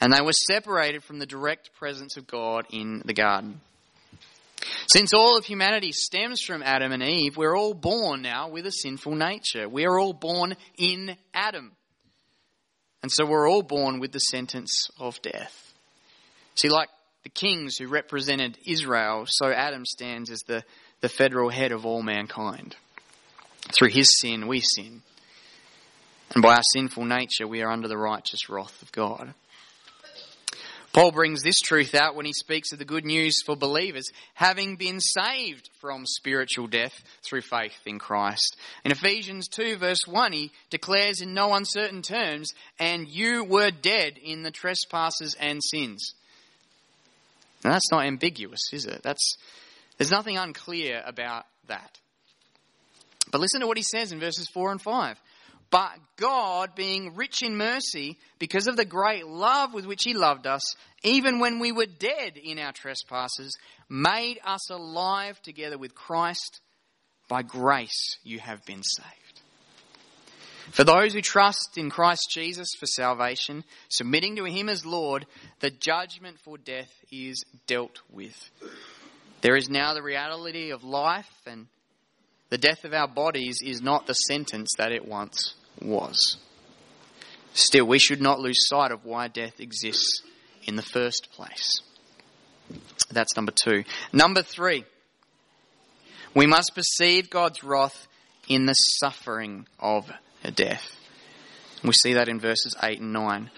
and 0.00 0.12
they 0.12 0.22
were 0.22 0.32
separated 0.32 1.04
from 1.04 1.18
the 1.18 1.26
direct 1.26 1.70
presence 1.74 2.16
of 2.16 2.26
God 2.26 2.66
in 2.70 3.02
the 3.04 3.12
garden. 3.12 3.60
Since 4.86 5.12
all 5.14 5.36
of 5.36 5.44
humanity 5.44 5.92
stems 5.92 6.42
from 6.42 6.62
Adam 6.62 6.92
and 6.92 7.02
Eve, 7.02 7.36
we're 7.36 7.56
all 7.56 7.74
born 7.74 8.22
now 8.22 8.48
with 8.48 8.66
a 8.66 8.72
sinful 8.72 9.14
nature. 9.14 9.68
We 9.68 9.86
are 9.86 9.98
all 9.98 10.12
born 10.12 10.56
in 10.76 11.16
Adam. 11.34 11.72
And 13.02 13.10
so 13.10 13.26
we're 13.26 13.48
all 13.48 13.62
born 13.62 13.98
with 13.98 14.12
the 14.12 14.18
sentence 14.18 14.88
of 14.98 15.20
death. 15.22 15.72
See, 16.54 16.68
like 16.68 16.88
the 17.24 17.30
kings 17.30 17.76
who 17.76 17.88
represented 17.88 18.58
Israel, 18.66 19.24
so 19.26 19.50
Adam 19.50 19.84
stands 19.84 20.30
as 20.30 20.40
the, 20.46 20.62
the 21.00 21.08
federal 21.08 21.50
head 21.50 21.72
of 21.72 21.84
all 21.86 22.02
mankind. 22.02 22.76
Through 23.76 23.90
his 23.90 24.20
sin, 24.20 24.48
we 24.48 24.60
sin. 24.60 25.02
And 26.34 26.42
by 26.42 26.56
our 26.56 26.62
sinful 26.74 27.04
nature, 27.04 27.46
we 27.46 27.62
are 27.62 27.70
under 27.70 27.88
the 27.88 27.96
righteous 27.96 28.48
wrath 28.48 28.80
of 28.82 28.92
God. 28.92 29.34
Paul 30.92 31.10
brings 31.10 31.42
this 31.42 31.58
truth 31.58 31.94
out 31.94 32.14
when 32.14 32.26
he 32.26 32.34
speaks 32.34 32.72
of 32.72 32.78
the 32.78 32.84
good 32.84 33.06
news 33.06 33.36
for 33.46 33.56
believers 33.56 34.10
having 34.34 34.76
been 34.76 35.00
saved 35.00 35.70
from 35.80 36.04
spiritual 36.04 36.66
death 36.66 37.02
through 37.24 37.40
faith 37.40 37.78
in 37.86 37.98
Christ. 37.98 38.56
In 38.84 38.92
Ephesians 38.92 39.48
2 39.48 39.78
verse 39.78 40.06
1, 40.06 40.32
he 40.32 40.52
declares 40.68 41.22
in 41.22 41.32
no 41.32 41.54
uncertain 41.54 42.02
terms, 42.02 42.52
and 42.78 43.08
you 43.08 43.42
were 43.42 43.70
dead 43.70 44.18
in 44.22 44.42
the 44.42 44.50
trespasses 44.50 45.34
and 45.40 45.62
sins. 45.64 46.12
Now 47.64 47.70
that's 47.70 47.90
not 47.90 48.04
ambiguous, 48.04 48.60
is 48.72 48.84
it? 48.84 49.02
That's, 49.02 49.36
there's 49.96 50.10
nothing 50.10 50.36
unclear 50.36 51.02
about 51.06 51.46
that. 51.68 51.98
But 53.30 53.40
listen 53.40 53.60
to 53.60 53.66
what 53.66 53.78
he 53.78 53.82
says 53.82 54.12
in 54.12 54.20
verses 54.20 54.48
4 54.52 54.72
and 54.72 54.82
5. 54.82 55.18
But 55.72 55.96
God, 56.18 56.74
being 56.74 57.16
rich 57.16 57.42
in 57.42 57.56
mercy, 57.56 58.18
because 58.38 58.66
of 58.66 58.76
the 58.76 58.84
great 58.84 59.26
love 59.26 59.72
with 59.72 59.86
which 59.86 60.04
He 60.04 60.12
loved 60.12 60.46
us, 60.46 60.60
even 61.02 61.40
when 61.40 61.60
we 61.60 61.72
were 61.72 61.86
dead 61.86 62.36
in 62.36 62.58
our 62.58 62.72
trespasses, 62.72 63.56
made 63.88 64.38
us 64.44 64.70
alive 64.70 65.40
together 65.40 65.78
with 65.78 65.94
Christ. 65.94 66.60
By 67.26 67.42
grace 67.42 68.18
you 68.22 68.38
have 68.38 68.62
been 68.66 68.82
saved. 68.82 69.40
For 70.72 70.84
those 70.84 71.14
who 71.14 71.22
trust 71.22 71.78
in 71.78 71.88
Christ 71.88 72.28
Jesus 72.30 72.68
for 72.78 72.86
salvation, 72.86 73.64
submitting 73.88 74.36
to 74.36 74.44
Him 74.44 74.68
as 74.68 74.84
Lord, 74.84 75.24
the 75.60 75.70
judgment 75.70 76.38
for 76.44 76.58
death 76.58 76.92
is 77.10 77.42
dealt 77.66 77.98
with. 78.10 78.50
There 79.40 79.56
is 79.56 79.70
now 79.70 79.94
the 79.94 80.02
reality 80.02 80.70
of 80.70 80.84
life, 80.84 81.32
and 81.46 81.66
the 82.50 82.58
death 82.58 82.84
of 82.84 82.92
our 82.92 83.08
bodies 83.08 83.60
is 83.64 83.80
not 83.80 84.06
the 84.06 84.12
sentence 84.12 84.68
that 84.76 84.92
it 84.92 85.08
once 85.08 85.54
was. 85.84 86.36
Still, 87.54 87.86
we 87.86 87.98
should 87.98 88.20
not 88.20 88.40
lose 88.40 88.66
sight 88.68 88.92
of 88.92 89.04
why 89.04 89.28
death 89.28 89.60
exists 89.60 90.22
in 90.64 90.76
the 90.76 90.82
first 90.82 91.28
place. 91.32 91.80
That's 93.10 93.36
number 93.36 93.52
two. 93.52 93.84
Number 94.12 94.42
three, 94.42 94.84
we 96.34 96.46
must 96.46 96.74
perceive 96.74 97.28
God's 97.28 97.62
wrath 97.62 98.06
in 98.48 98.66
the 98.66 98.74
suffering 98.74 99.66
of 99.78 100.10
death. 100.54 100.96
We 101.84 101.92
see 101.92 102.14
that 102.14 102.28
in 102.28 102.40
verses 102.40 102.76
8 102.82 103.00
and 103.00 103.12
9. 103.12 103.50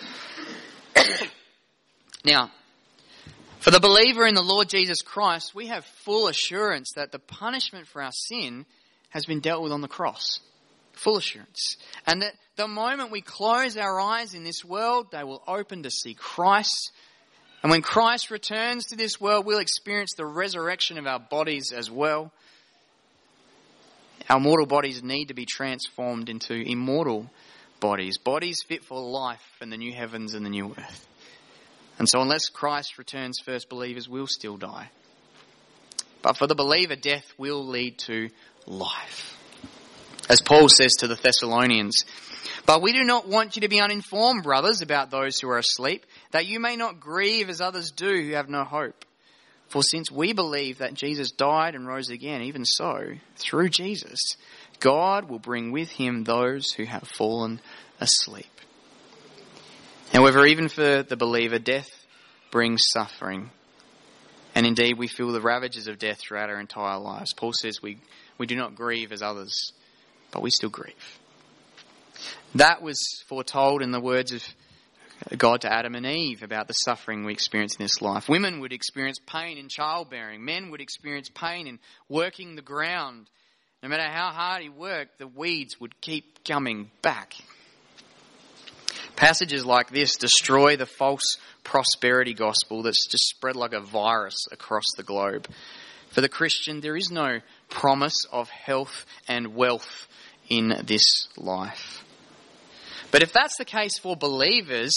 now, 2.24 2.50
for 3.60 3.70
the 3.70 3.80
believer 3.80 4.26
in 4.26 4.34
the 4.34 4.42
Lord 4.42 4.68
Jesus 4.68 5.02
Christ, 5.02 5.54
we 5.54 5.68
have 5.68 5.84
full 6.04 6.28
assurance 6.28 6.92
that 6.96 7.12
the 7.12 7.18
punishment 7.18 7.86
for 7.86 8.02
our 8.02 8.12
sin 8.12 8.66
has 9.10 9.24
been 9.26 9.40
dealt 9.40 9.62
with 9.62 9.72
on 9.72 9.82
the 9.82 9.88
cross. 9.88 10.40
Full 10.94 11.18
assurance. 11.18 11.76
And 12.06 12.22
that 12.22 12.34
the 12.56 12.68
moment 12.68 13.10
we 13.10 13.20
close 13.20 13.76
our 13.76 14.00
eyes 14.00 14.34
in 14.34 14.44
this 14.44 14.64
world, 14.64 15.08
they 15.10 15.24
will 15.24 15.42
open 15.46 15.82
to 15.82 15.90
see 15.90 16.14
Christ. 16.14 16.92
And 17.62 17.70
when 17.70 17.82
Christ 17.82 18.30
returns 18.30 18.86
to 18.86 18.96
this 18.96 19.20
world, 19.20 19.46
we'll 19.46 19.58
experience 19.58 20.14
the 20.16 20.26
resurrection 20.26 20.98
of 20.98 21.06
our 21.06 21.18
bodies 21.18 21.72
as 21.72 21.90
well. 21.90 22.32
Our 24.28 24.40
mortal 24.40 24.66
bodies 24.66 25.02
need 25.02 25.26
to 25.26 25.34
be 25.34 25.44
transformed 25.44 26.28
into 26.28 26.54
immortal 26.54 27.28
bodies, 27.80 28.16
bodies 28.16 28.62
fit 28.66 28.84
for 28.84 29.00
life 29.00 29.44
and 29.60 29.70
the 29.70 29.76
new 29.76 29.92
heavens 29.92 30.34
and 30.34 30.46
the 30.46 30.50
new 30.50 30.70
earth. 30.70 31.06
And 31.98 32.08
so, 32.08 32.20
unless 32.20 32.48
Christ 32.48 32.98
returns 32.98 33.38
first, 33.44 33.68
believers 33.68 34.08
will 34.08 34.26
still 34.26 34.56
die. 34.56 34.90
But 36.22 36.38
for 36.38 36.46
the 36.46 36.54
believer, 36.54 36.96
death 36.96 37.26
will 37.36 37.66
lead 37.66 37.98
to 38.06 38.30
life. 38.66 39.36
As 40.28 40.40
Paul 40.40 40.68
says 40.68 40.92
to 40.98 41.06
the 41.06 41.16
Thessalonians, 41.16 42.04
but 42.66 42.80
we 42.80 42.92
do 42.92 43.04
not 43.04 43.28
want 43.28 43.56
you 43.56 43.62
to 43.62 43.68
be 43.68 43.80
uninformed, 43.80 44.42
brothers, 44.42 44.80
about 44.80 45.10
those 45.10 45.38
who 45.38 45.48
are 45.50 45.58
asleep, 45.58 46.06
that 46.30 46.46
you 46.46 46.60
may 46.60 46.76
not 46.76 47.00
grieve 47.00 47.50
as 47.50 47.60
others 47.60 47.90
do 47.90 48.22
who 48.22 48.32
have 48.32 48.48
no 48.48 48.64
hope. 48.64 49.04
For 49.68 49.82
since 49.82 50.10
we 50.10 50.32
believe 50.32 50.78
that 50.78 50.94
Jesus 50.94 51.30
died 51.30 51.74
and 51.74 51.86
rose 51.86 52.08
again, 52.08 52.42
even 52.42 52.64
so, 52.64 53.14
through 53.36 53.68
Jesus, 53.70 54.20
God 54.80 55.28
will 55.28 55.38
bring 55.38 55.72
with 55.72 55.90
him 55.90 56.24
those 56.24 56.70
who 56.72 56.84
have 56.84 57.08
fallen 57.08 57.60
asleep. 58.00 58.46
However, 60.12 60.46
even 60.46 60.68
for 60.68 61.02
the 61.02 61.16
believer, 61.16 61.58
death 61.58 61.88
brings 62.50 62.82
suffering. 62.92 63.50
And 64.54 64.64
indeed, 64.64 64.96
we 64.96 65.08
feel 65.08 65.32
the 65.32 65.40
ravages 65.40 65.88
of 65.88 65.98
death 65.98 66.18
throughout 66.20 66.50
our 66.50 66.60
entire 66.60 66.98
lives. 66.98 67.34
Paul 67.34 67.52
says 67.52 67.82
we, 67.82 67.98
we 68.38 68.46
do 68.46 68.54
not 68.54 68.76
grieve 68.76 69.10
as 69.10 69.22
others, 69.22 69.72
but 70.34 70.42
we 70.42 70.50
still 70.50 70.68
grieve. 70.68 71.20
That 72.56 72.82
was 72.82 72.98
foretold 73.28 73.82
in 73.82 73.92
the 73.92 74.00
words 74.00 74.32
of 74.32 74.42
God 75.38 75.62
to 75.62 75.72
Adam 75.72 75.94
and 75.94 76.04
Eve 76.04 76.42
about 76.42 76.66
the 76.66 76.74
suffering 76.74 77.24
we 77.24 77.32
experience 77.32 77.76
in 77.76 77.84
this 77.84 78.02
life. 78.02 78.28
Women 78.28 78.60
would 78.60 78.72
experience 78.72 79.18
pain 79.26 79.58
in 79.58 79.68
childbearing, 79.68 80.44
men 80.44 80.70
would 80.70 80.80
experience 80.80 81.30
pain 81.30 81.68
in 81.68 81.78
working 82.08 82.56
the 82.56 82.62
ground. 82.62 83.30
No 83.82 83.88
matter 83.88 84.10
how 84.10 84.30
hard 84.30 84.62
he 84.62 84.68
worked, 84.68 85.18
the 85.18 85.28
weeds 85.28 85.80
would 85.80 86.00
keep 86.00 86.44
coming 86.44 86.90
back. 87.00 87.34
Passages 89.14 89.64
like 89.64 89.90
this 89.90 90.16
destroy 90.16 90.76
the 90.76 90.86
false 90.86 91.36
prosperity 91.62 92.34
gospel 92.34 92.82
that's 92.82 93.06
just 93.06 93.28
spread 93.28 93.54
like 93.54 93.72
a 93.72 93.80
virus 93.80 94.46
across 94.50 94.84
the 94.96 95.04
globe. 95.04 95.46
For 96.10 96.20
the 96.20 96.28
Christian, 96.28 96.80
there 96.80 96.96
is 96.96 97.10
no 97.10 97.40
promise 97.74 98.24
of 98.32 98.48
health 98.48 99.04
and 99.28 99.54
wealth 99.54 100.08
in 100.48 100.80
this 100.84 101.28
life. 101.36 102.04
But 103.10 103.22
if 103.22 103.32
that's 103.32 103.56
the 103.58 103.64
case 103.64 103.98
for 103.98 104.16
believers, 104.16 104.94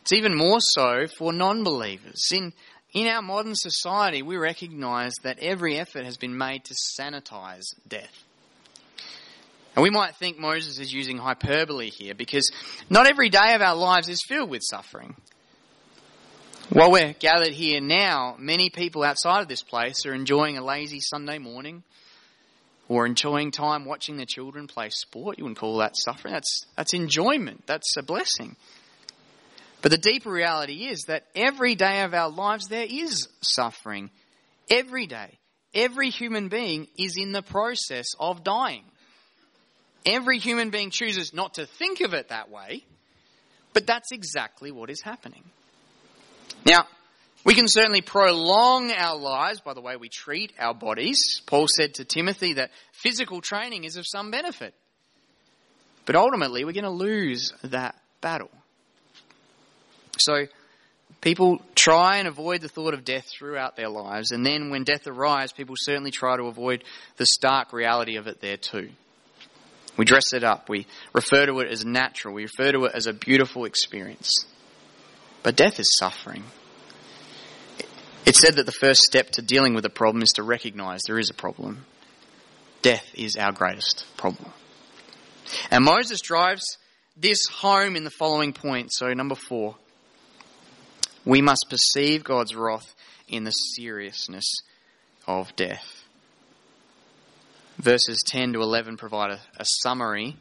it's 0.00 0.12
even 0.12 0.34
more 0.34 0.60
so 0.60 1.06
for 1.18 1.32
non 1.32 1.64
believers. 1.64 2.30
In, 2.32 2.52
in 2.92 3.08
our 3.08 3.22
modern 3.22 3.54
society, 3.54 4.22
we 4.22 4.36
recognize 4.36 5.12
that 5.22 5.38
every 5.40 5.78
effort 5.78 6.04
has 6.04 6.16
been 6.16 6.38
made 6.38 6.64
to 6.64 6.74
sanitize 6.98 7.64
death. 7.86 8.24
And 9.74 9.82
we 9.82 9.90
might 9.90 10.16
think 10.16 10.38
Moses 10.38 10.78
is 10.78 10.92
using 10.92 11.18
hyperbole 11.18 11.90
here 11.90 12.14
because 12.14 12.50
not 12.88 13.06
every 13.06 13.28
day 13.28 13.54
of 13.54 13.60
our 13.60 13.76
lives 13.76 14.08
is 14.08 14.24
filled 14.26 14.48
with 14.48 14.62
suffering. 14.64 15.16
While 16.70 16.90
we're 16.90 17.12
gathered 17.12 17.52
here 17.52 17.80
now, 17.80 18.34
many 18.40 18.70
people 18.70 19.04
outside 19.04 19.40
of 19.40 19.48
this 19.48 19.62
place 19.62 20.04
are 20.04 20.12
enjoying 20.12 20.58
a 20.58 20.64
lazy 20.64 20.98
Sunday 21.00 21.38
morning 21.38 21.84
or 22.88 23.06
enjoying 23.06 23.52
time 23.52 23.84
watching 23.84 24.16
their 24.16 24.26
children 24.26 24.66
play 24.66 24.90
sport. 24.90 25.38
You 25.38 25.44
wouldn't 25.44 25.58
call 25.58 25.78
that 25.78 25.94
suffering. 25.94 26.34
That's, 26.34 26.66
that's 26.76 26.92
enjoyment. 26.92 27.62
That's 27.66 27.96
a 27.96 28.02
blessing. 28.02 28.56
But 29.80 29.92
the 29.92 29.98
deeper 29.98 30.30
reality 30.30 30.88
is 30.88 31.04
that 31.06 31.24
every 31.36 31.76
day 31.76 32.02
of 32.02 32.14
our 32.14 32.30
lives 32.30 32.66
there 32.68 32.86
is 32.88 33.28
suffering. 33.42 34.10
Every 34.68 35.06
day. 35.06 35.38
Every 35.72 36.10
human 36.10 36.48
being 36.48 36.88
is 36.98 37.16
in 37.16 37.30
the 37.30 37.42
process 37.42 38.06
of 38.18 38.42
dying. 38.42 38.84
Every 40.04 40.38
human 40.38 40.70
being 40.70 40.90
chooses 40.90 41.32
not 41.32 41.54
to 41.54 41.66
think 41.66 42.00
of 42.00 42.12
it 42.12 42.30
that 42.30 42.50
way, 42.50 42.82
but 43.72 43.86
that's 43.86 44.10
exactly 44.10 44.72
what 44.72 44.90
is 44.90 45.00
happening. 45.00 45.44
Now, 46.66 46.86
we 47.44 47.54
can 47.54 47.68
certainly 47.68 48.00
prolong 48.00 48.90
our 48.90 49.16
lives 49.16 49.60
by 49.60 49.72
the 49.72 49.80
way 49.80 49.94
we 49.94 50.08
treat 50.08 50.52
our 50.58 50.74
bodies. 50.74 51.40
Paul 51.46 51.68
said 51.68 51.94
to 51.94 52.04
Timothy 52.04 52.54
that 52.54 52.72
physical 52.92 53.40
training 53.40 53.84
is 53.84 53.96
of 53.96 54.04
some 54.04 54.32
benefit. 54.32 54.74
But 56.06 56.16
ultimately, 56.16 56.64
we're 56.64 56.72
going 56.72 56.84
to 56.84 56.90
lose 56.90 57.52
that 57.62 57.94
battle. 58.20 58.50
So, 60.18 60.46
people 61.20 61.62
try 61.76 62.16
and 62.16 62.26
avoid 62.26 62.62
the 62.62 62.68
thought 62.68 62.94
of 62.94 63.04
death 63.04 63.26
throughout 63.30 63.76
their 63.76 63.88
lives, 63.88 64.32
and 64.32 64.44
then 64.44 64.70
when 64.70 64.82
death 64.82 65.06
arrives, 65.06 65.52
people 65.52 65.76
certainly 65.78 66.10
try 66.10 66.36
to 66.36 66.44
avoid 66.44 66.82
the 67.16 67.26
stark 67.26 67.72
reality 67.72 68.16
of 68.16 68.26
it 68.26 68.40
there 68.40 68.56
too. 68.56 68.90
We 69.96 70.04
dress 70.04 70.32
it 70.32 70.42
up. 70.42 70.68
We 70.68 70.86
refer 71.12 71.46
to 71.46 71.60
it 71.60 71.70
as 71.70 71.84
natural. 71.84 72.34
We 72.34 72.42
refer 72.42 72.72
to 72.72 72.84
it 72.86 72.92
as 72.94 73.06
a 73.06 73.12
beautiful 73.12 73.66
experience. 73.66 74.46
But 75.46 75.54
death 75.54 75.78
is 75.78 75.96
suffering. 75.96 76.42
It's 78.26 78.40
said 78.40 78.56
that 78.56 78.66
the 78.66 78.72
first 78.72 79.02
step 79.02 79.30
to 79.30 79.42
dealing 79.42 79.74
with 79.74 79.84
a 79.84 79.88
problem 79.88 80.24
is 80.24 80.30
to 80.30 80.42
recognize 80.42 81.02
there 81.06 81.20
is 81.20 81.30
a 81.30 81.34
problem. 81.34 81.86
Death 82.82 83.08
is 83.14 83.36
our 83.36 83.52
greatest 83.52 84.06
problem. 84.16 84.52
And 85.70 85.84
Moses 85.84 86.20
drives 86.20 86.78
this 87.16 87.46
home 87.46 87.94
in 87.94 88.02
the 88.02 88.10
following 88.10 88.54
point. 88.54 88.92
So, 88.92 89.12
number 89.12 89.36
four, 89.36 89.76
we 91.24 91.40
must 91.42 91.66
perceive 91.70 92.24
God's 92.24 92.56
wrath 92.56 92.96
in 93.28 93.44
the 93.44 93.52
seriousness 93.52 94.52
of 95.28 95.54
death 95.54 96.02
verses 97.78 98.22
10 98.26 98.54
to 98.54 98.62
11 98.62 98.96
provide 98.96 99.30
a, 99.30 99.40
a 99.58 99.64
summary 99.82 100.36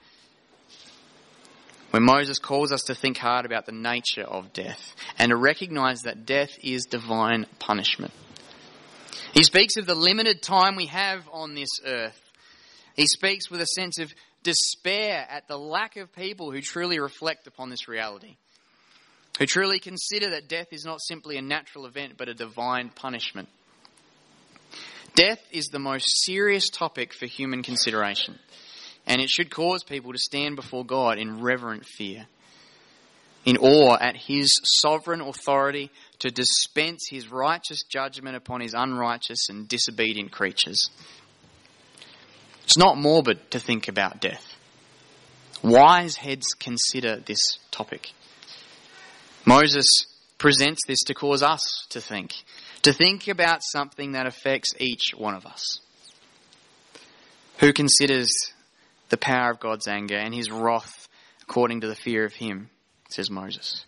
where 1.96 2.02
Moses 2.02 2.40
calls 2.40 2.74
us 2.74 2.82
to 2.88 2.94
think 2.94 3.16
hard 3.16 3.46
about 3.46 3.66
the 3.66 3.72
nature 3.72 4.26
of 4.26 4.52
death 4.52 4.94
and 5.18 5.30
to 5.30 5.36
recognize 5.38 6.02
that 6.02 6.26
death 6.26 6.50
is 6.62 6.88
divine 6.88 7.46
punishment. 7.58 8.12
He 9.34 9.44
speaks 9.44 9.78
of 9.78 9.86
the 9.86 9.96
limited 9.96 10.42
time 10.42 10.76
we 10.76 10.88
have 10.88 11.26
on 11.32 11.56
this 11.56 11.70
earth. 11.86 12.20
He 12.98 13.08
speaks 13.08 13.50
with 13.50 13.62
a 13.62 13.66
sense 13.66 13.98
of 14.00 14.14
despair 14.44 15.26
at 15.30 15.48
the 15.48 15.58
lack 15.58 15.96
of 15.96 16.14
people 16.14 16.52
who 16.52 16.60
truly 16.60 17.00
reflect 17.00 17.48
upon 17.48 17.70
this 17.70 17.88
reality, 17.88 18.36
who 19.40 19.46
truly 19.46 19.80
consider 19.80 20.32
that 20.32 20.50
death 20.50 20.74
is 20.74 20.84
not 20.84 21.00
simply 21.00 21.38
a 21.38 21.42
natural 21.42 21.86
event 21.86 22.16
but 22.18 22.28
a 22.28 22.34
divine 22.34 22.90
punishment. 22.90 23.48
Death 25.14 25.40
is 25.50 25.68
the 25.68 25.80
most 25.80 26.26
serious 26.26 26.68
topic 26.68 27.14
for 27.14 27.26
human 27.26 27.64
consideration, 27.64 28.38
and 29.08 29.22
it 29.22 29.30
should 29.30 29.50
cause 29.50 29.84
people 29.84 30.12
to 30.12 30.18
stand 30.18 30.56
before 30.56 30.86
God 30.86 31.18
in 31.18 31.42
reverent 31.42 31.86
fear, 31.86 32.28
in 33.46 33.58
awe 33.58 33.98
at 34.00 34.16
His 34.16 34.60
sovereign 34.64 35.22
authority 35.22 35.92
to 36.20 36.30
dispense 36.30 37.08
His 37.10 37.32
righteous 37.32 37.84
judgment 37.84 38.36
upon 38.36 38.62
His 38.62 38.74
unrighteous 38.74 39.50
and 39.50 39.68
disobedient 39.68 40.32
creatures. 40.32 40.90
It's 42.64 42.78
not 42.78 42.98
morbid 42.98 43.52
to 43.52 43.60
think 43.60 43.88
about 43.88 44.22
death. 44.22 44.56
Wise 45.64 46.16
heads 46.16 46.48
consider 46.60 47.20
this 47.20 47.60
topic. 47.72 48.12
Moses 49.46 49.86
presents 50.38 50.82
this 50.88 51.04
to 51.04 51.14
cause 51.14 51.44
us 51.44 51.86
to 51.90 52.02
think 52.02 52.34
to 52.86 52.94
think 52.94 53.28
about 53.28 53.64
something 53.64 54.12
that 54.12 54.28
affects 54.28 54.76
each 54.78 55.16
one 55.18 55.34
of 55.34 55.48
us. 55.48 55.80
Who 57.58 57.74
considers 57.74 58.30
the 59.10 59.18
power 59.18 59.52
of 59.52 59.60
God's 59.60 59.88
anger 59.88 60.18
and 60.18 60.34
his 60.34 60.52
wrath 60.52 61.08
according 61.44 61.82
to 61.82 61.88
the 61.88 61.96
fear 61.96 62.26
of 62.26 62.34
him, 62.34 62.70
says 63.10 63.30
Moses. 63.30 63.86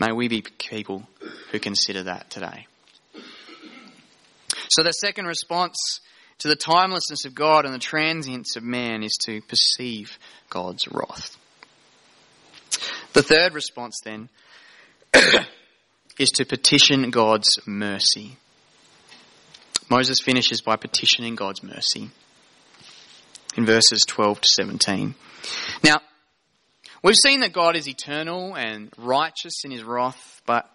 May 0.00 0.12
we 0.12 0.28
be 0.28 0.42
people 0.42 1.06
who 1.50 1.60
consider 1.60 2.04
that 2.04 2.28
today. 2.30 2.66
So 4.68 4.82
the 4.82 4.92
second 4.92 5.26
response 5.26 6.00
to 6.38 6.48
the 6.48 6.56
timelessness 6.56 7.24
of 7.24 7.34
God 7.34 7.64
and 7.64 7.72
the 7.72 7.78
transience 7.78 8.56
of 8.56 8.64
man 8.64 9.04
is 9.04 9.16
to 9.26 9.40
perceive 9.42 10.18
God's 10.50 10.88
wrath. 10.88 11.36
The 13.12 13.22
third 13.22 13.54
response 13.54 14.00
then 14.04 14.28
is 16.18 16.30
to 16.30 16.44
petition 16.44 17.10
God's 17.10 17.58
mercy. 17.66 18.38
Moses 19.88 20.18
finishes 20.20 20.62
by 20.62 20.76
petitioning 20.76 21.36
God's 21.36 21.62
mercy 21.62 22.10
in 23.56 23.66
verses 23.66 24.02
12 24.06 24.40
to 24.40 24.48
17. 24.56 25.14
Now, 25.84 26.00
we've 27.02 27.16
seen 27.16 27.40
that 27.40 27.52
God 27.52 27.76
is 27.76 27.88
eternal 27.88 28.54
and 28.54 28.90
righteous 28.96 29.64
in 29.64 29.70
his 29.70 29.84
wrath, 29.84 30.40
but 30.46 30.68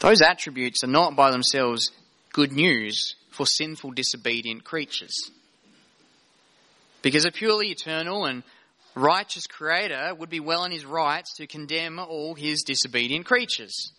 those 0.00 0.20
attributes 0.20 0.84
are 0.84 0.88
not 0.88 1.16
by 1.16 1.30
themselves 1.30 1.90
good 2.32 2.52
news 2.52 3.14
for 3.30 3.46
sinful, 3.46 3.92
disobedient 3.92 4.64
creatures. 4.64 5.30
Because 7.02 7.24
a 7.24 7.32
purely 7.32 7.68
eternal 7.68 8.26
and 8.26 8.42
righteous 8.94 9.46
creator 9.46 10.14
would 10.16 10.30
be 10.30 10.40
well 10.40 10.64
in 10.64 10.72
his 10.72 10.84
rights 10.84 11.34
to 11.36 11.46
condemn 11.46 11.98
all 11.98 12.34
his 12.34 12.62
disobedient 12.62 13.26
creatures. 13.26 13.92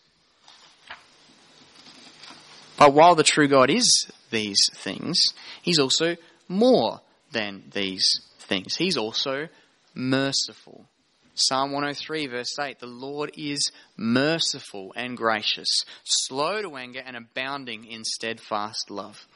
But 2.77 2.93
while 2.93 3.15
the 3.15 3.23
true 3.23 3.47
God 3.47 3.69
is 3.69 4.07
these 4.29 4.59
things, 4.73 5.19
he's 5.61 5.79
also 5.79 6.15
more 6.47 7.01
than 7.33 7.63
these 7.73 8.05
things. 8.39 8.75
He's 8.75 8.97
also 8.97 9.47
merciful. 9.93 10.85
Psalm 11.35 11.71
103, 11.71 12.27
verse 12.27 12.59
8 12.59 12.79
The 12.79 12.85
Lord 12.85 13.31
is 13.35 13.71
merciful 13.97 14.93
and 14.95 15.17
gracious, 15.17 15.69
slow 16.03 16.61
to 16.61 16.75
anger 16.75 17.01
and 17.05 17.17
abounding 17.17 17.85
in 17.85 18.03
steadfast 18.03 18.89
love. 18.89 19.27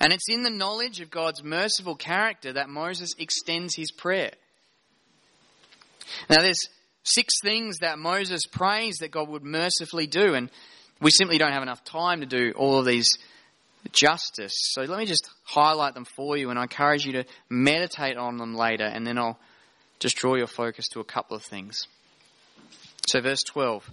And 0.00 0.12
it's 0.12 0.28
in 0.28 0.42
the 0.42 0.50
knowledge 0.50 1.00
of 1.00 1.10
God's 1.10 1.42
merciful 1.42 1.96
character 1.96 2.52
that 2.54 2.68
Moses 2.68 3.14
extends 3.18 3.74
his 3.74 3.90
prayer. 3.90 4.32
Now, 6.30 6.40
there's 6.40 6.68
six 7.02 7.34
things 7.42 7.78
that 7.78 7.98
Moses 7.98 8.42
prays 8.50 8.96
that 8.98 9.10
God 9.10 9.28
would 9.28 9.44
mercifully 9.44 10.06
do, 10.06 10.34
and 10.34 10.50
we 11.00 11.10
simply 11.10 11.38
don't 11.38 11.52
have 11.52 11.62
enough 11.62 11.84
time 11.84 12.20
to 12.20 12.26
do 12.26 12.52
all 12.56 12.78
of 12.78 12.86
these 12.86 13.08
justice. 13.92 14.54
So 14.56 14.82
let 14.82 14.98
me 14.98 15.06
just 15.06 15.28
highlight 15.44 15.94
them 15.94 16.04
for 16.04 16.36
you, 16.36 16.50
and 16.50 16.58
I 16.58 16.62
encourage 16.62 17.04
you 17.04 17.12
to 17.12 17.24
meditate 17.48 18.16
on 18.16 18.36
them 18.36 18.54
later, 18.54 18.84
and 18.84 19.06
then 19.06 19.18
I'll 19.18 19.38
just 19.98 20.16
draw 20.16 20.34
your 20.34 20.46
focus 20.46 20.88
to 20.88 21.00
a 21.00 21.04
couple 21.04 21.36
of 21.36 21.42
things. 21.42 21.86
So, 23.08 23.20
verse 23.20 23.42
12 23.42 23.88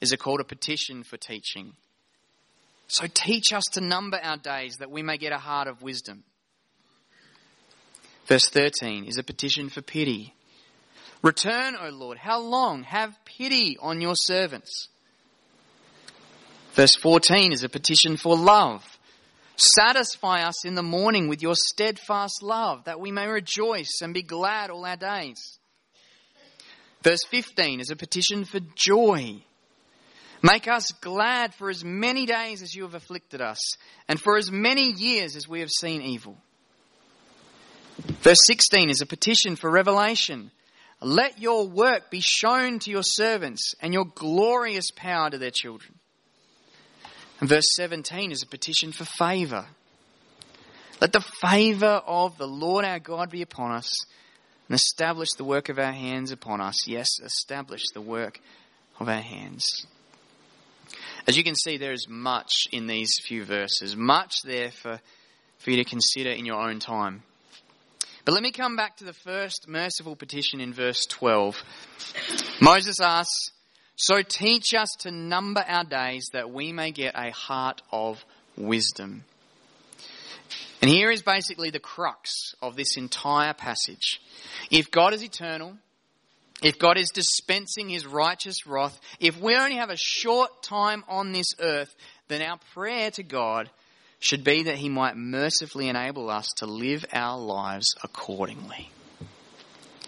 is 0.00 0.12
a 0.12 0.16
call 0.16 0.38
to 0.38 0.44
petition 0.44 1.02
for 1.02 1.16
teaching. 1.16 1.72
So, 2.88 3.06
teach 3.12 3.52
us 3.52 3.64
to 3.72 3.80
number 3.80 4.18
our 4.22 4.36
days 4.36 4.76
that 4.78 4.90
we 4.90 5.02
may 5.02 5.16
get 5.16 5.32
a 5.32 5.38
heart 5.38 5.66
of 5.66 5.82
wisdom. 5.82 6.24
Verse 8.26 8.48
13 8.48 9.06
is 9.06 9.16
a 9.18 9.22
petition 9.22 9.70
for 9.70 9.82
pity. 9.82 10.34
Return, 11.22 11.76
O 11.80 11.88
Lord, 11.88 12.18
how 12.18 12.40
long? 12.40 12.84
Have 12.84 13.18
pity 13.24 13.76
on 13.80 14.00
your 14.00 14.14
servants. 14.14 14.88
Verse 16.74 16.94
14 16.96 17.52
is 17.52 17.64
a 17.64 17.68
petition 17.68 18.16
for 18.16 18.36
love. 18.36 18.84
Satisfy 19.62 20.42
us 20.42 20.64
in 20.64 20.74
the 20.74 20.82
morning 20.82 21.28
with 21.28 21.42
your 21.42 21.54
steadfast 21.54 22.42
love, 22.42 22.84
that 22.84 22.98
we 22.98 23.12
may 23.12 23.26
rejoice 23.26 24.00
and 24.00 24.14
be 24.14 24.22
glad 24.22 24.70
all 24.70 24.86
our 24.86 24.96
days. 24.96 25.58
Verse 27.02 27.20
15 27.30 27.78
is 27.78 27.90
a 27.90 27.96
petition 27.96 28.46
for 28.46 28.60
joy. 28.74 29.42
Make 30.42 30.66
us 30.66 30.90
glad 31.02 31.54
for 31.54 31.68
as 31.68 31.84
many 31.84 32.24
days 32.24 32.62
as 32.62 32.74
you 32.74 32.84
have 32.84 32.94
afflicted 32.94 33.42
us, 33.42 33.58
and 34.08 34.18
for 34.18 34.38
as 34.38 34.50
many 34.50 34.92
years 34.92 35.36
as 35.36 35.46
we 35.46 35.60
have 35.60 35.70
seen 35.70 36.00
evil. 36.00 36.38
Verse 38.22 38.40
16 38.46 38.88
is 38.88 39.02
a 39.02 39.06
petition 39.06 39.56
for 39.56 39.70
revelation. 39.70 40.50
Let 41.02 41.38
your 41.38 41.68
work 41.68 42.10
be 42.10 42.20
shown 42.22 42.78
to 42.80 42.90
your 42.90 43.02
servants, 43.02 43.74
and 43.82 43.92
your 43.92 44.06
glorious 44.06 44.90
power 44.90 45.28
to 45.28 45.36
their 45.36 45.50
children. 45.50 45.99
Verse 47.40 47.66
17 47.76 48.32
is 48.32 48.42
a 48.42 48.46
petition 48.46 48.92
for 48.92 49.04
favour. 49.04 49.66
Let 51.00 51.12
the 51.12 51.24
favour 51.40 52.02
of 52.06 52.36
the 52.36 52.46
Lord 52.46 52.84
our 52.84 52.98
God 52.98 53.30
be 53.30 53.40
upon 53.40 53.72
us 53.72 53.90
and 54.68 54.74
establish 54.74 55.30
the 55.36 55.44
work 55.44 55.70
of 55.70 55.78
our 55.78 55.92
hands 55.92 56.30
upon 56.30 56.60
us. 56.60 56.86
Yes, 56.86 57.08
establish 57.24 57.82
the 57.94 58.02
work 58.02 58.40
of 58.98 59.08
our 59.08 59.22
hands. 59.22 59.86
As 61.26 61.36
you 61.36 61.44
can 61.44 61.54
see, 61.54 61.78
there 61.78 61.92
is 61.92 62.06
much 62.08 62.68
in 62.72 62.86
these 62.86 63.18
few 63.26 63.44
verses, 63.44 63.96
much 63.96 64.34
there 64.44 64.70
for, 64.70 65.00
for 65.58 65.70
you 65.70 65.76
to 65.76 65.88
consider 65.88 66.30
in 66.30 66.44
your 66.44 66.60
own 66.60 66.78
time. 66.78 67.22
But 68.24 68.32
let 68.32 68.42
me 68.42 68.52
come 68.52 68.76
back 68.76 68.98
to 68.98 69.04
the 69.04 69.14
first 69.14 69.66
merciful 69.66 70.14
petition 70.14 70.60
in 70.60 70.74
verse 70.74 71.06
12. 71.06 71.56
Moses 72.60 73.00
asks, 73.00 73.52
so 74.02 74.22
teach 74.22 74.72
us 74.72 74.88
to 75.00 75.10
number 75.10 75.62
our 75.68 75.84
days 75.84 76.30
that 76.32 76.50
we 76.50 76.72
may 76.72 76.90
get 76.90 77.14
a 77.14 77.30
heart 77.32 77.82
of 77.92 78.24
wisdom. 78.56 79.24
And 80.80 80.90
here 80.90 81.10
is 81.10 81.20
basically 81.20 81.68
the 81.68 81.80
crux 81.80 82.54
of 82.62 82.76
this 82.76 82.96
entire 82.96 83.52
passage. 83.52 84.18
If 84.70 84.90
God 84.90 85.12
is 85.12 85.22
eternal, 85.22 85.76
if 86.62 86.78
God 86.78 86.96
is 86.96 87.10
dispensing 87.10 87.90
his 87.90 88.06
righteous 88.06 88.66
wrath, 88.66 88.98
if 89.20 89.38
we 89.38 89.54
only 89.54 89.76
have 89.76 89.90
a 89.90 89.98
short 89.98 90.62
time 90.62 91.04
on 91.06 91.32
this 91.32 91.52
earth, 91.60 91.94
then 92.28 92.40
our 92.40 92.58
prayer 92.72 93.10
to 93.10 93.22
God 93.22 93.68
should 94.18 94.44
be 94.44 94.62
that 94.62 94.78
he 94.78 94.88
might 94.88 95.18
mercifully 95.18 95.90
enable 95.90 96.30
us 96.30 96.48
to 96.56 96.64
live 96.64 97.04
our 97.12 97.38
lives 97.38 97.94
accordingly. 98.02 98.90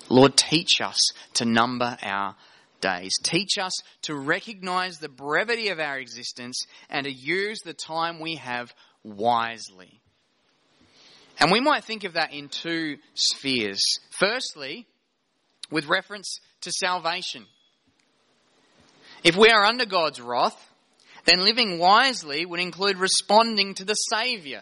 Lord, 0.09 0.35
teach 0.35 0.81
us 0.81 1.11
to 1.35 1.45
number 1.45 1.99
our 2.03 2.37
days. 2.83 3.15
Teach 3.23 3.57
us 3.57 3.73
to 4.03 4.15
recognize 4.15 4.99
the 4.99 5.09
brevity 5.09 5.69
of 5.69 5.81
our 5.81 5.99
existence 5.99 6.67
and 6.91 7.05
to 7.05 7.13
use 7.13 7.61
the 7.65 7.73
time 7.73 8.21
we 8.21 8.37
have 8.37 8.75
wisely. 9.03 10.01
And 11.41 11.51
we 11.51 11.61
might 11.61 11.85
think 11.85 12.05
of 12.05 12.13
that 12.13 12.35
in 12.35 12.51
two 12.51 12.99
spheres. 13.15 13.83
Firstly, 14.11 14.87
with 15.71 15.87
reference 15.87 16.39
to 16.61 16.71
salvation. 16.71 17.47
If 19.25 19.37
we 19.37 19.49
are 19.49 19.65
under 19.65 19.87
God's 19.87 20.21
wrath, 20.21 20.57
then 21.25 21.45
living 21.45 21.79
wisely 21.79 22.45
would 22.45 22.61
include 22.61 22.99
responding 22.99 23.75
to 23.75 23.85
the 23.85 23.95
Saviour. 23.95 24.61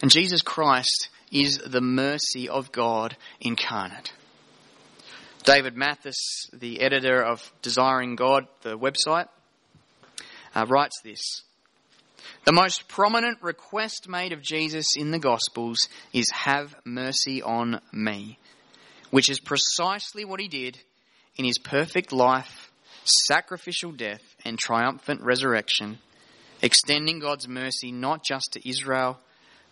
And 0.00 0.10
Jesus 0.10 0.42
Christ 0.42 1.08
is 1.30 1.58
the 1.58 1.80
mercy 1.80 2.48
of 2.48 2.72
God 2.72 3.16
incarnate. 3.40 4.12
David 5.46 5.76
Mathis, 5.76 6.50
the 6.52 6.80
editor 6.80 7.22
of 7.22 7.52
Desiring 7.62 8.16
God, 8.16 8.48
the 8.62 8.76
website, 8.76 9.28
uh, 10.56 10.66
writes 10.68 11.00
this. 11.04 11.42
The 12.44 12.52
most 12.52 12.88
prominent 12.88 13.40
request 13.42 14.08
made 14.08 14.32
of 14.32 14.42
Jesus 14.42 14.96
in 14.96 15.12
the 15.12 15.20
Gospels 15.20 15.78
is, 16.12 16.28
Have 16.32 16.74
mercy 16.84 17.42
on 17.42 17.80
me, 17.92 18.40
which 19.12 19.30
is 19.30 19.38
precisely 19.38 20.24
what 20.24 20.40
he 20.40 20.48
did 20.48 20.78
in 21.36 21.44
his 21.44 21.58
perfect 21.58 22.12
life, 22.12 22.72
sacrificial 23.04 23.92
death, 23.92 24.22
and 24.44 24.58
triumphant 24.58 25.22
resurrection, 25.22 26.00
extending 26.60 27.20
God's 27.20 27.46
mercy 27.46 27.92
not 27.92 28.24
just 28.24 28.54
to 28.54 28.68
Israel, 28.68 29.20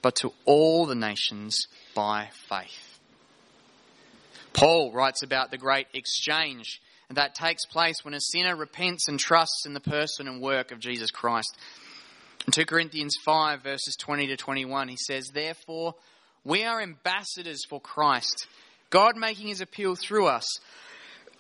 but 0.03 0.15
to 0.17 0.33
all 0.45 0.87
the 0.87 0.95
nations 0.95 1.67
by 1.97 2.31
faith. 2.49 2.94
Paul 4.55 4.93
writes 4.93 5.23
about 5.23 5.51
the 5.51 5.59
great 5.59 5.89
exchange 5.93 6.81
that 7.11 7.35
takes 7.35 7.67
place 7.67 7.97
when 8.03 8.15
a 8.15 8.21
sinner 8.21 8.57
repents 8.57 9.09
and 9.09 9.19
trusts 9.19 9.67
in 9.67 9.75
the 9.75 9.81
person 9.81 10.27
and 10.27 10.41
work 10.41 10.73
of 10.73 10.79
Jesus 10.79 11.11
Christ. 11.11 11.57
In 12.47 12.53
2 12.53 12.65
Corinthians 12.67 13.17
5, 13.25 13.63
verses 13.63 13.97
20 13.99 14.29
to 14.29 14.37
21, 14.37 14.89
he 14.89 14.97
says, 14.97 15.29
Therefore, 15.29 15.95
we 16.45 16.65
are 16.65 16.81
ambassadors 16.81 17.65
for 17.69 17.81
Christ, 17.81 18.47
God 18.91 19.17
making 19.17 19.49
his 19.49 19.61
appeal 19.61 19.97
through 19.97 20.27
us. 20.27 20.47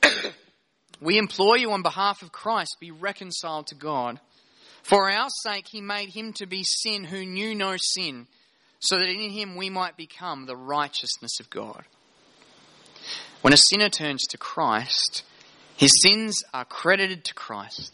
we 1.01 1.19
implore 1.19 1.57
you 1.57 1.73
on 1.73 1.83
behalf 1.83 2.23
of 2.23 2.33
Christ, 2.33 2.77
be 2.81 2.91
reconciled 2.91 3.69
to 3.69 3.75
God. 3.75 4.21
For 4.83 5.11
our 5.11 5.29
sake, 5.43 5.67
he 5.71 5.81
made 5.81 6.11
him 6.11 6.33
to 6.35 6.47
be 6.47 6.63
sin 6.65 7.05
who 7.05 7.25
knew 7.25 7.55
no 7.55 7.77
sin, 7.79 8.27
so 8.81 8.99
that 8.99 9.09
in 9.09 9.31
him 9.31 9.57
we 9.57 9.71
might 9.71 9.97
become 9.97 10.47
the 10.47 10.57
righteousness 10.57 11.39
of 11.41 11.49
God. 11.49 11.85
When 13.45 13.53
a 13.53 13.59
sinner 13.59 13.91
turns 13.91 14.23
to 14.29 14.39
Christ, 14.39 15.23
his 15.77 16.01
sins 16.01 16.43
are 16.55 16.65
credited 16.65 17.25
to 17.25 17.35
Christ, 17.35 17.93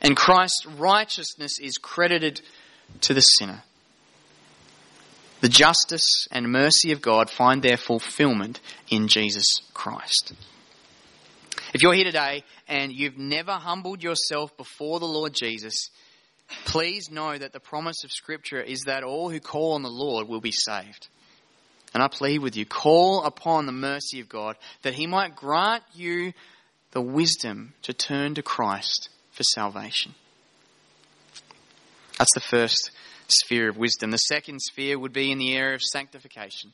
and 0.00 0.16
Christ's 0.16 0.66
righteousness 0.66 1.58
is 1.60 1.78
credited 1.78 2.40
to 3.00 3.12
the 3.12 3.20
sinner. 3.20 3.64
The 5.40 5.48
justice 5.48 6.28
and 6.30 6.52
mercy 6.52 6.92
of 6.92 7.02
God 7.02 7.28
find 7.28 7.60
their 7.60 7.76
fulfillment 7.76 8.60
in 8.88 9.08
Jesus 9.08 9.48
Christ. 9.74 10.34
If 11.74 11.82
you're 11.82 11.92
here 11.92 12.04
today 12.04 12.44
and 12.68 12.92
you've 12.92 13.18
never 13.18 13.54
humbled 13.54 14.04
yourself 14.04 14.56
before 14.56 15.00
the 15.00 15.06
Lord 15.06 15.34
Jesus, 15.34 15.90
please 16.66 17.10
know 17.10 17.36
that 17.36 17.52
the 17.52 17.58
promise 17.58 18.04
of 18.04 18.12
Scripture 18.12 18.60
is 18.60 18.82
that 18.82 19.02
all 19.02 19.28
who 19.28 19.40
call 19.40 19.72
on 19.72 19.82
the 19.82 19.88
Lord 19.88 20.28
will 20.28 20.40
be 20.40 20.52
saved. 20.52 21.08
And 21.94 22.02
I 22.02 22.08
plead 22.08 22.40
with 22.40 22.56
you, 22.56 22.66
call 22.66 23.24
upon 23.24 23.66
the 23.66 23.72
mercy 23.72 24.20
of 24.20 24.28
God 24.28 24.56
that 24.82 24.94
He 24.94 25.06
might 25.06 25.36
grant 25.36 25.82
you 25.94 26.32
the 26.92 27.00
wisdom 27.00 27.74
to 27.82 27.92
turn 27.92 28.34
to 28.34 28.42
Christ 28.42 29.08
for 29.32 29.42
salvation. 29.42 30.14
That's 32.18 32.34
the 32.34 32.40
first 32.40 32.90
sphere 33.28 33.68
of 33.68 33.76
wisdom. 33.76 34.10
The 34.10 34.18
second 34.18 34.60
sphere 34.60 34.98
would 34.98 35.12
be 35.12 35.30
in 35.30 35.38
the 35.38 35.54
area 35.54 35.74
of 35.74 35.82
sanctification. 35.82 36.72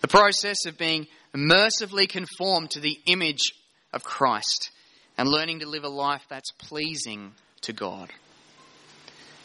The 0.00 0.08
process 0.08 0.64
of 0.66 0.78
being 0.78 1.06
mercifully 1.34 2.06
conformed 2.06 2.70
to 2.70 2.80
the 2.80 2.98
image 3.06 3.52
of 3.92 4.02
Christ 4.02 4.70
and 5.16 5.28
learning 5.28 5.60
to 5.60 5.68
live 5.68 5.84
a 5.84 5.88
life 5.88 6.24
that's 6.28 6.50
pleasing 6.52 7.32
to 7.62 7.72
God. 7.72 8.10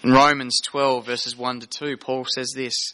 In 0.03 0.11
Romans 0.11 0.59
12, 0.68 1.05
verses 1.05 1.36
1 1.36 1.59
to 1.61 1.68
2, 1.68 1.97
Paul 1.97 2.26
says 2.26 2.51
this 2.55 2.93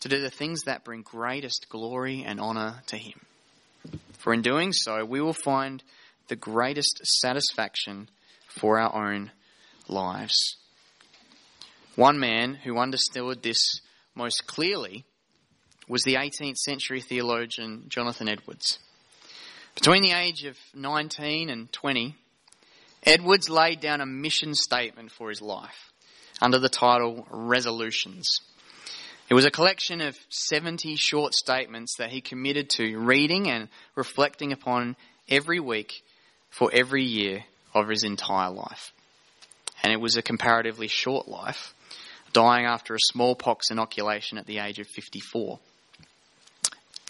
to 0.00 0.08
do 0.08 0.20
the 0.20 0.30
things 0.30 0.62
that 0.62 0.84
bring 0.84 1.02
greatest 1.02 1.68
glory 1.68 2.24
and 2.26 2.40
honour 2.40 2.82
to 2.86 2.96
Him. 2.96 3.20
For 4.18 4.32
in 4.32 4.42
doing 4.42 4.72
so, 4.72 5.04
we 5.04 5.20
will 5.20 5.34
find 5.34 5.82
the 6.28 6.36
greatest 6.36 7.00
satisfaction 7.04 8.08
for 8.48 8.78
our 8.78 8.94
own 8.94 9.30
lives. 9.88 10.56
One 11.96 12.18
man 12.18 12.54
who 12.54 12.78
understood 12.78 13.42
this 13.42 13.80
most 14.14 14.46
clearly 14.46 15.04
was 15.88 16.02
the 16.02 16.14
18th 16.14 16.56
century 16.56 17.00
theologian 17.00 17.84
Jonathan 17.88 18.28
Edwards. 18.28 18.78
Between 19.74 20.02
the 20.02 20.12
age 20.12 20.44
of 20.44 20.56
19 20.74 21.50
and 21.50 21.70
20, 21.72 22.14
Edwards 23.04 23.50
laid 23.50 23.80
down 23.80 24.00
a 24.00 24.06
mission 24.06 24.54
statement 24.54 25.10
for 25.12 25.28
his 25.28 25.42
life 25.42 25.92
under 26.40 26.58
the 26.58 26.68
title 26.68 27.26
Resolutions. 27.30 28.40
It 29.30 29.34
was 29.34 29.46
a 29.46 29.50
collection 29.50 30.02
of 30.02 30.18
70 30.28 30.96
short 30.96 31.32
statements 31.34 31.96
that 31.98 32.10
he 32.10 32.20
committed 32.20 32.68
to 32.70 32.98
reading 32.98 33.48
and 33.48 33.68
reflecting 33.94 34.52
upon 34.52 34.96
every 35.30 35.60
week 35.60 36.02
for 36.50 36.70
every 36.72 37.04
year 37.04 37.44
of 37.74 37.88
his 37.88 38.04
entire 38.04 38.50
life. 38.50 38.92
And 39.82 39.92
it 39.92 40.00
was 40.00 40.16
a 40.16 40.22
comparatively 40.22 40.88
short 40.88 41.26
life 41.26 41.74
dying 42.34 42.66
after 42.66 42.94
a 42.94 42.98
smallpox 43.00 43.70
inoculation 43.70 44.36
at 44.36 44.46
the 44.46 44.58
age 44.58 44.78
of 44.78 44.86
54. 44.88 45.58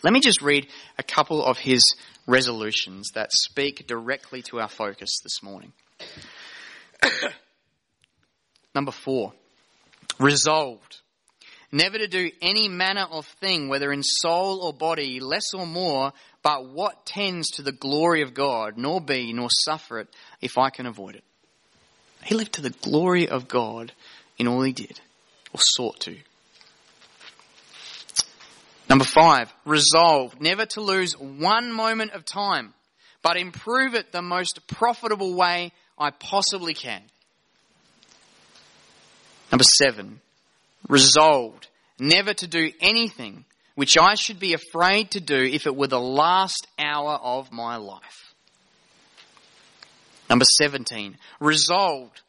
Let 0.05 0.13
me 0.13 0.21
just 0.21 0.41
read 0.41 0.69
a 0.99 1.03
couple 1.03 1.45
of 1.45 1.59
his 1.59 1.83
resolutions 2.27 3.11
that 3.15 3.31
speak 3.33 3.87
directly 3.89 4.43
to 4.43 4.61
our 4.61 4.69
focus 4.69 5.19
this 5.23 5.43
morning. 5.43 5.73
Number 8.75 8.93
four, 8.93 9.33
resolved 10.21 11.01
never 11.75 11.99
to 11.99 12.07
do 12.07 12.31
any 12.41 12.69
manner 12.69 13.05
of 13.11 13.27
thing, 13.41 13.69
whether 13.69 13.93
in 13.93 14.03
soul 14.03 14.61
or 14.61 14.73
body, 14.73 15.19
less 15.19 15.53
or 15.53 15.67
more, 15.67 16.13
but 16.43 16.69
what 16.69 17.05
tends 17.05 17.51
to 17.53 17.63
the 17.63 17.73
glory 17.73 18.23
of 18.23 18.33
God, 18.33 18.79
nor 18.79 19.01
be, 19.01 19.33
nor 19.33 19.49
suffer 19.51 19.99
it, 19.99 20.09
if 20.41 20.57
I 20.57 20.71
can 20.71 20.87
avoid 20.87 21.17
it. 21.17 21.25
He 22.23 22.37
lived 22.37 22.55
to 22.55 22.63
the 22.63 22.71
glory 22.71 23.29
of 23.29 23.49
God 23.49 23.93
in 24.39 24.47
all 24.47 24.63
he 24.63 24.73
did 24.73 25.01
or 25.53 25.61
sought 25.61 26.01
to. 26.01 26.17
Number 28.89 29.05
five, 29.05 29.53
resolve 29.65 30.41
never 30.41 30.67
to 30.67 30.81
lose 30.81 31.19
one 31.19 31.73
moment 31.73 32.13
of 32.13 32.25
time, 32.25 32.73
but 33.21 33.37
improve 33.37 33.95
it 33.95 34.13
the 34.13 34.23
most 34.23 34.61
profitable 34.69 35.35
way 35.35 35.73
I 35.99 36.11
possibly 36.11 36.75
can. 36.75 37.03
Number 39.51 39.65
seven, 39.65 40.21
resolved 40.89 41.69
never 41.99 42.35
to 42.35 42.47
do 42.47 42.71
anything 42.81 43.45
which 43.75 43.97
I 43.99 44.15
should 44.15 44.39
be 44.39 44.55
afraid 44.55 45.11
to 45.13 45.21
do 45.21 45.37
if 45.37 45.67
it 45.67 45.75
were 45.75 45.89
the 45.89 46.01
last 46.01 46.67
hour 46.79 47.15
of 47.15 47.53
my 47.53 47.77
life. 47.77 48.35
Number 50.31 50.45
17, 50.59 51.17
resolved 51.41 52.21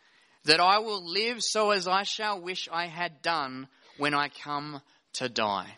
that 0.45 0.59
I 0.59 0.79
will 0.79 1.03
live 1.03 1.37
so 1.39 1.71
as 1.71 1.87
I 1.87 2.03
shall 2.03 2.39
wish 2.39 2.67
I 2.71 2.87
had 2.87 3.21
done 3.21 3.67
when 3.97 4.13
I 4.13 4.29
come 4.29 4.81
to 5.13 5.29
die. 5.29 5.75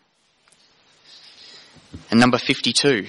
And 2.10 2.20
number 2.20 2.38
52, 2.38 3.08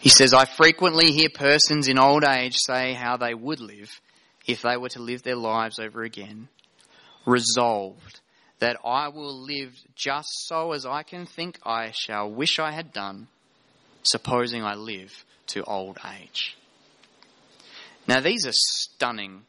he 0.00 0.08
says, 0.08 0.34
I 0.34 0.44
frequently 0.44 1.12
hear 1.12 1.28
persons 1.32 1.88
in 1.88 1.98
old 1.98 2.24
age 2.24 2.56
say 2.56 2.92
how 2.92 3.16
they 3.16 3.34
would 3.34 3.60
live 3.60 4.00
if 4.46 4.62
they 4.62 4.76
were 4.76 4.88
to 4.90 5.02
live 5.02 5.22
their 5.22 5.36
lives 5.36 5.78
over 5.78 6.02
again, 6.02 6.48
resolved 7.26 8.20
that 8.58 8.76
I 8.84 9.08
will 9.08 9.44
live 9.44 9.74
just 9.94 10.28
so 10.46 10.72
as 10.72 10.86
I 10.86 11.02
can 11.02 11.26
think 11.26 11.58
I 11.64 11.90
shall 11.92 12.30
wish 12.30 12.58
I 12.58 12.72
had 12.72 12.92
done, 12.92 13.28
supposing 14.02 14.62
I 14.62 14.74
live 14.74 15.24
to 15.48 15.64
old 15.64 15.98
age. 16.20 16.56
Now, 18.06 18.20
these 18.20 18.46
are 18.46 18.52
stunning 18.52 19.42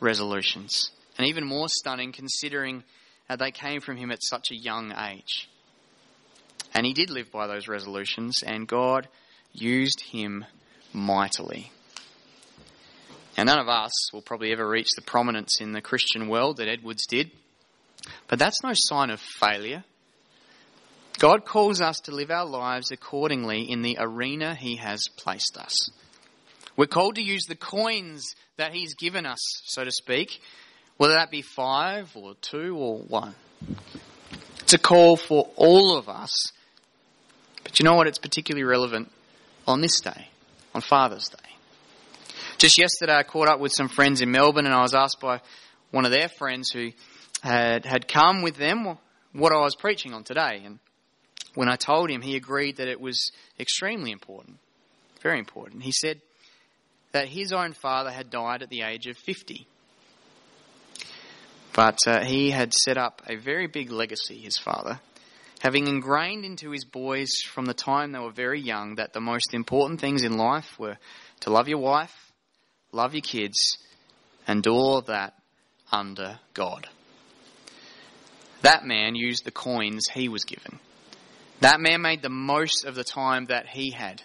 resolutions. 0.00 0.90
And 1.18 1.26
even 1.26 1.44
more 1.44 1.68
stunning 1.68 2.12
considering 2.12 2.84
how 3.28 3.36
they 3.36 3.50
came 3.50 3.80
from 3.80 3.96
him 3.96 4.10
at 4.10 4.22
such 4.22 4.50
a 4.50 4.56
young 4.56 4.92
age. 4.92 5.48
And 6.74 6.86
he 6.86 6.94
did 6.94 7.10
live 7.10 7.30
by 7.30 7.46
those 7.46 7.68
resolutions, 7.68 8.42
and 8.44 8.66
God 8.66 9.08
used 9.52 10.00
him 10.00 10.44
mightily. 10.92 11.70
Now, 13.36 13.44
none 13.44 13.58
of 13.58 13.68
us 13.68 14.12
will 14.12 14.22
probably 14.22 14.52
ever 14.52 14.68
reach 14.68 14.90
the 14.94 15.02
prominence 15.02 15.60
in 15.60 15.72
the 15.72 15.80
Christian 15.80 16.28
world 16.28 16.58
that 16.58 16.68
Edwards 16.68 17.06
did, 17.06 17.30
but 18.28 18.38
that's 18.38 18.62
no 18.62 18.72
sign 18.74 19.10
of 19.10 19.20
failure. 19.20 19.84
God 21.18 21.44
calls 21.44 21.80
us 21.80 22.00
to 22.00 22.14
live 22.14 22.30
our 22.30 22.44
lives 22.44 22.90
accordingly 22.90 23.70
in 23.70 23.82
the 23.82 23.96
arena 23.98 24.54
He 24.54 24.76
has 24.76 25.04
placed 25.16 25.56
us. 25.56 25.74
We're 26.76 26.86
called 26.86 27.16
to 27.16 27.22
use 27.22 27.44
the 27.44 27.54
coins 27.54 28.34
that 28.56 28.72
He's 28.72 28.94
given 28.94 29.24
us, 29.26 29.40
so 29.64 29.84
to 29.84 29.90
speak, 29.90 30.40
whether 30.96 31.14
that 31.14 31.30
be 31.30 31.42
five 31.42 32.10
or 32.14 32.34
two 32.40 32.76
or 32.76 32.98
one. 32.98 33.34
It's 34.60 34.72
a 34.72 34.78
call 34.78 35.16
for 35.16 35.50
all 35.56 35.96
of 35.96 36.08
us. 36.08 36.52
But 37.62 37.78
you 37.78 37.84
know 37.84 37.94
what? 37.94 38.06
It's 38.06 38.18
particularly 38.18 38.64
relevant 38.64 39.10
on 39.66 39.80
this 39.80 40.00
day, 40.00 40.28
on 40.74 40.80
Father's 40.80 41.28
Day. 41.28 41.41
Just 42.62 42.78
yesterday, 42.78 43.16
I 43.16 43.24
caught 43.24 43.48
up 43.48 43.58
with 43.58 43.72
some 43.72 43.88
friends 43.88 44.20
in 44.20 44.30
Melbourne, 44.30 44.66
and 44.66 44.74
I 44.74 44.82
was 44.82 44.94
asked 44.94 45.18
by 45.20 45.40
one 45.90 46.04
of 46.04 46.12
their 46.12 46.28
friends 46.28 46.70
who 46.70 46.92
had, 47.42 47.84
had 47.84 48.06
come 48.06 48.40
with 48.40 48.54
them 48.54 48.98
what 49.32 49.50
I 49.50 49.56
was 49.56 49.74
preaching 49.74 50.14
on 50.14 50.22
today. 50.22 50.62
And 50.64 50.78
when 51.56 51.68
I 51.68 51.74
told 51.74 52.08
him, 52.08 52.22
he 52.22 52.36
agreed 52.36 52.76
that 52.76 52.86
it 52.86 53.00
was 53.00 53.32
extremely 53.58 54.12
important, 54.12 54.58
very 55.20 55.40
important. 55.40 55.82
He 55.82 55.90
said, 55.90 56.20
that 57.10 57.26
his 57.26 57.52
own 57.52 57.72
father 57.72 58.12
had 58.12 58.30
died 58.30 58.62
at 58.62 58.70
the 58.70 58.82
age 58.82 59.08
of 59.08 59.16
50. 59.16 59.66
But 61.72 61.98
uh, 62.06 62.22
he 62.22 62.50
had 62.50 62.72
set 62.72 62.96
up 62.96 63.22
a 63.26 63.34
very 63.34 63.66
big 63.66 63.90
legacy, 63.90 64.38
his 64.38 64.56
father, 64.56 65.00
having 65.58 65.88
ingrained 65.88 66.44
into 66.44 66.70
his 66.70 66.84
boys 66.84 67.32
from 67.44 67.64
the 67.64 67.74
time 67.74 68.12
they 68.12 68.20
were 68.20 68.30
very 68.30 68.60
young 68.60 68.94
that 68.94 69.14
the 69.14 69.20
most 69.20 69.52
important 69.52 70.00
things 70.00 70.22
in 70.22 70.36
life 70.36 70.78
were 70.78 70.98
to 71.40 71.50
love 71.50 71.66
your 71.66 71.78
wife, 71.78 72.31
love 72.92 73.14
your 73.14 73.22
kids, 73.22 73.78
and 74.46 74.62
do 74.62 74.70
all 74.70 74.98
of 74.98 75.06
that 75.06 75.34
under 75.90 76.38
God. 76.54 76.88
That 78.62 78.84
man 78.84 79.14
used 79.14 79.44
the 79.44 79.50
coins 79.50 80.06
he 80.08 80.28
was 80.28 80.44
given. 80.44 80.78
That 81.60 81.80
man 81.80 82.02
made 82.02 82.22
the 82.22 82.28
most 82.28 82.84
of 82.84 82.94
the 82.94 83.04
time 83.04 83.46
that 83.46 83.66
he 83.66 83.90
had. 83.90 84.22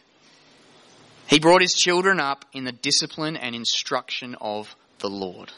He 1.27 1.39
brought 1.39 1.61
his 1.61 1.73
children 1.73 2.19
up 2.19 2.45
in 2.53 2.63
the 2.63 2.71
discipline 2.71 3.35
and 3.35 3.55
instruction 3.55 4.35
of 4.39 4.75
the 4.99 5.09
Lord. 5.09 5.51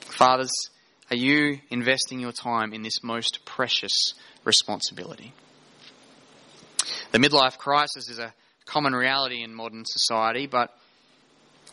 Fathers, 0.00 0.52
are 1.10 1.16
you 1.16 1.58
investing 1.70 2.20
your 2.20 2.32
time 2.32 2.72
in 2.72 2.82
this 2.82 3.02
most 3.02 3.44
precious 3.44 4.14
responsibility? 4.44 5.32
The 7.12 7.18
midlife 7.18 7.58
crisis 7.58 8.08
is 8.08 8.18
a 8.18 8.34
common 8.66 8.92
reality 8.94 9.42
in 9.42 9.54
modern 9.54 9.84
society, 9.84 10.46
but 10.46 10.70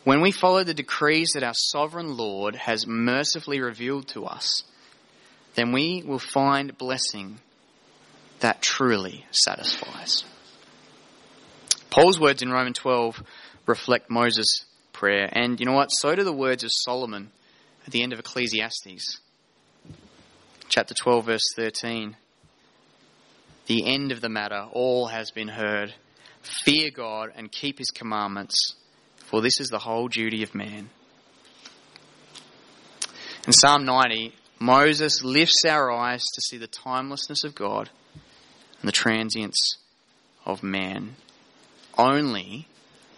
when 0.08 0.22
we 0.22 0.32
follow 0.32 0.64
the 0.64 0.72
decrees 0.72 1.32
that 1.34 1.42
our 1.42 1.52
sovereign 1.52 2.16
Lord 2.16 2.56
has 2.56 2.86
mercifully 2.86 3.60
revealed 3.60 4.08
to 4.08 4.24
us, 4.24 4.62
then 5.54 5.70
we 5.70 6.02
will 6.02 6.18
find 6.18 6.78
blessing 6.78 7.40
that 8.40 8.62
truly 8.62 9.26
satisfies. 9.32 10.24
Paul's 11.90 12.18
words 12.18 12.40
in 12.40 12.48
Romans 12.48 12.78
12 12.78 13.22
reflect 13.66 14.08
Moses' 14.08 14.64
prayer, 14.94 15.28
and 15.30 15.60
you 15.60 15.66
know 15.66 15.74
what? 15.74 15.88
So 15.88 16.14
do 16.14 16.24
the 16.24 16.32
words 16.32 16.64
of 16.64 16.70
Solomon 16.72 17.30
at 17.86 17.92
the 17.92 18.02
end 18.02 18.14
of 18.14 18.18
Ecclesiastes, 18.18 19.18
chapter 20.70 20.94
12, 20.94 21.26
verse 21.26 21.44
13. 21.54 22.16
The 23.66 23.86
end 23.86 24.12
of 24.12 24.22
the 24.22 24.30
matter, 24.30 24.68
all 24.72 25.08
has 25.08 25.32
been 25.32 25.48
heard. 25.48 25.92
Fear 26.64 26.92
God 26.96 27.32
and 27.36 27.52
keep 27.52 27.76
his 27.76 27.90
commandments, 27.90 28.74
for 29.28 29.42
this 29.42 29.60
is 29.60 29.68
the 29.68 29.78
whole 29.78 30.08
duty 30.08 30.42
of 30.42 30.54
man. 30.54 30.88
In 33.46 33.52
Psalm 33.52 33.84
90, 33.84 34.34
Moses 34.58 35.22
lifts 35.22 35.64
our 35.66 35.90
eyes 35.90 36.22
to 36.34 36.40
see 36.40 36.56
the 36.56 36.66
timelessness 36.66 37.44
of 37.44 37.54
God 37.54 37.90
and 38.80 38.88
the 38.88 38.92
transience 38.92 39.76
of 40.44 40.62
man. 40.62 41.16
Only 41.96 42.68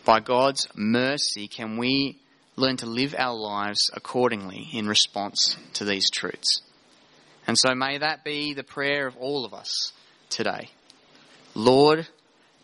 by 0.04 0.20
God's 0.20 0.66
mercy 0.74 1.46
can 1.46 1.76
we 1.76 2.18
learn 2.56 2.76
to 2.78 2.86
live 2.86 3.14
our 3.16 3.34
lives 3.34 3.90
accordingly 3.94 4.68
in 4.72 4.88
response 4.88 5.56
to 5.74 5.84
these 5.84 6.10
truths. 6.10 6.60
And 7.46 7.56
so 7.56 7.74
may 7.74 7.98
that 7.98 8.24
be 8.24 8.54
the 8.54 8.64
prayer 8.64 9.06
of 9.06 9.16
all 9.16 9.44
of 9.44 9.54
us 9.54 9.92
today. 10.28 10.70
Lord, 11.54 12.08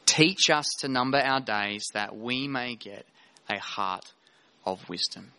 teach 0.04 0.50
us 0.50 0.66
to 0.80 0.88
number 0.88 1.18
our 1.18 1.40
days 1.40 1.86
that 1.94 2.16
we 2.16 2.48
may 2.48 2.76
get 2.76 3.06
a 3.48 3.58
heart 3.58 4.12
of 4.64 4.88
wisdom. 4.88 5.32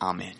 Amen. 0.00 0.34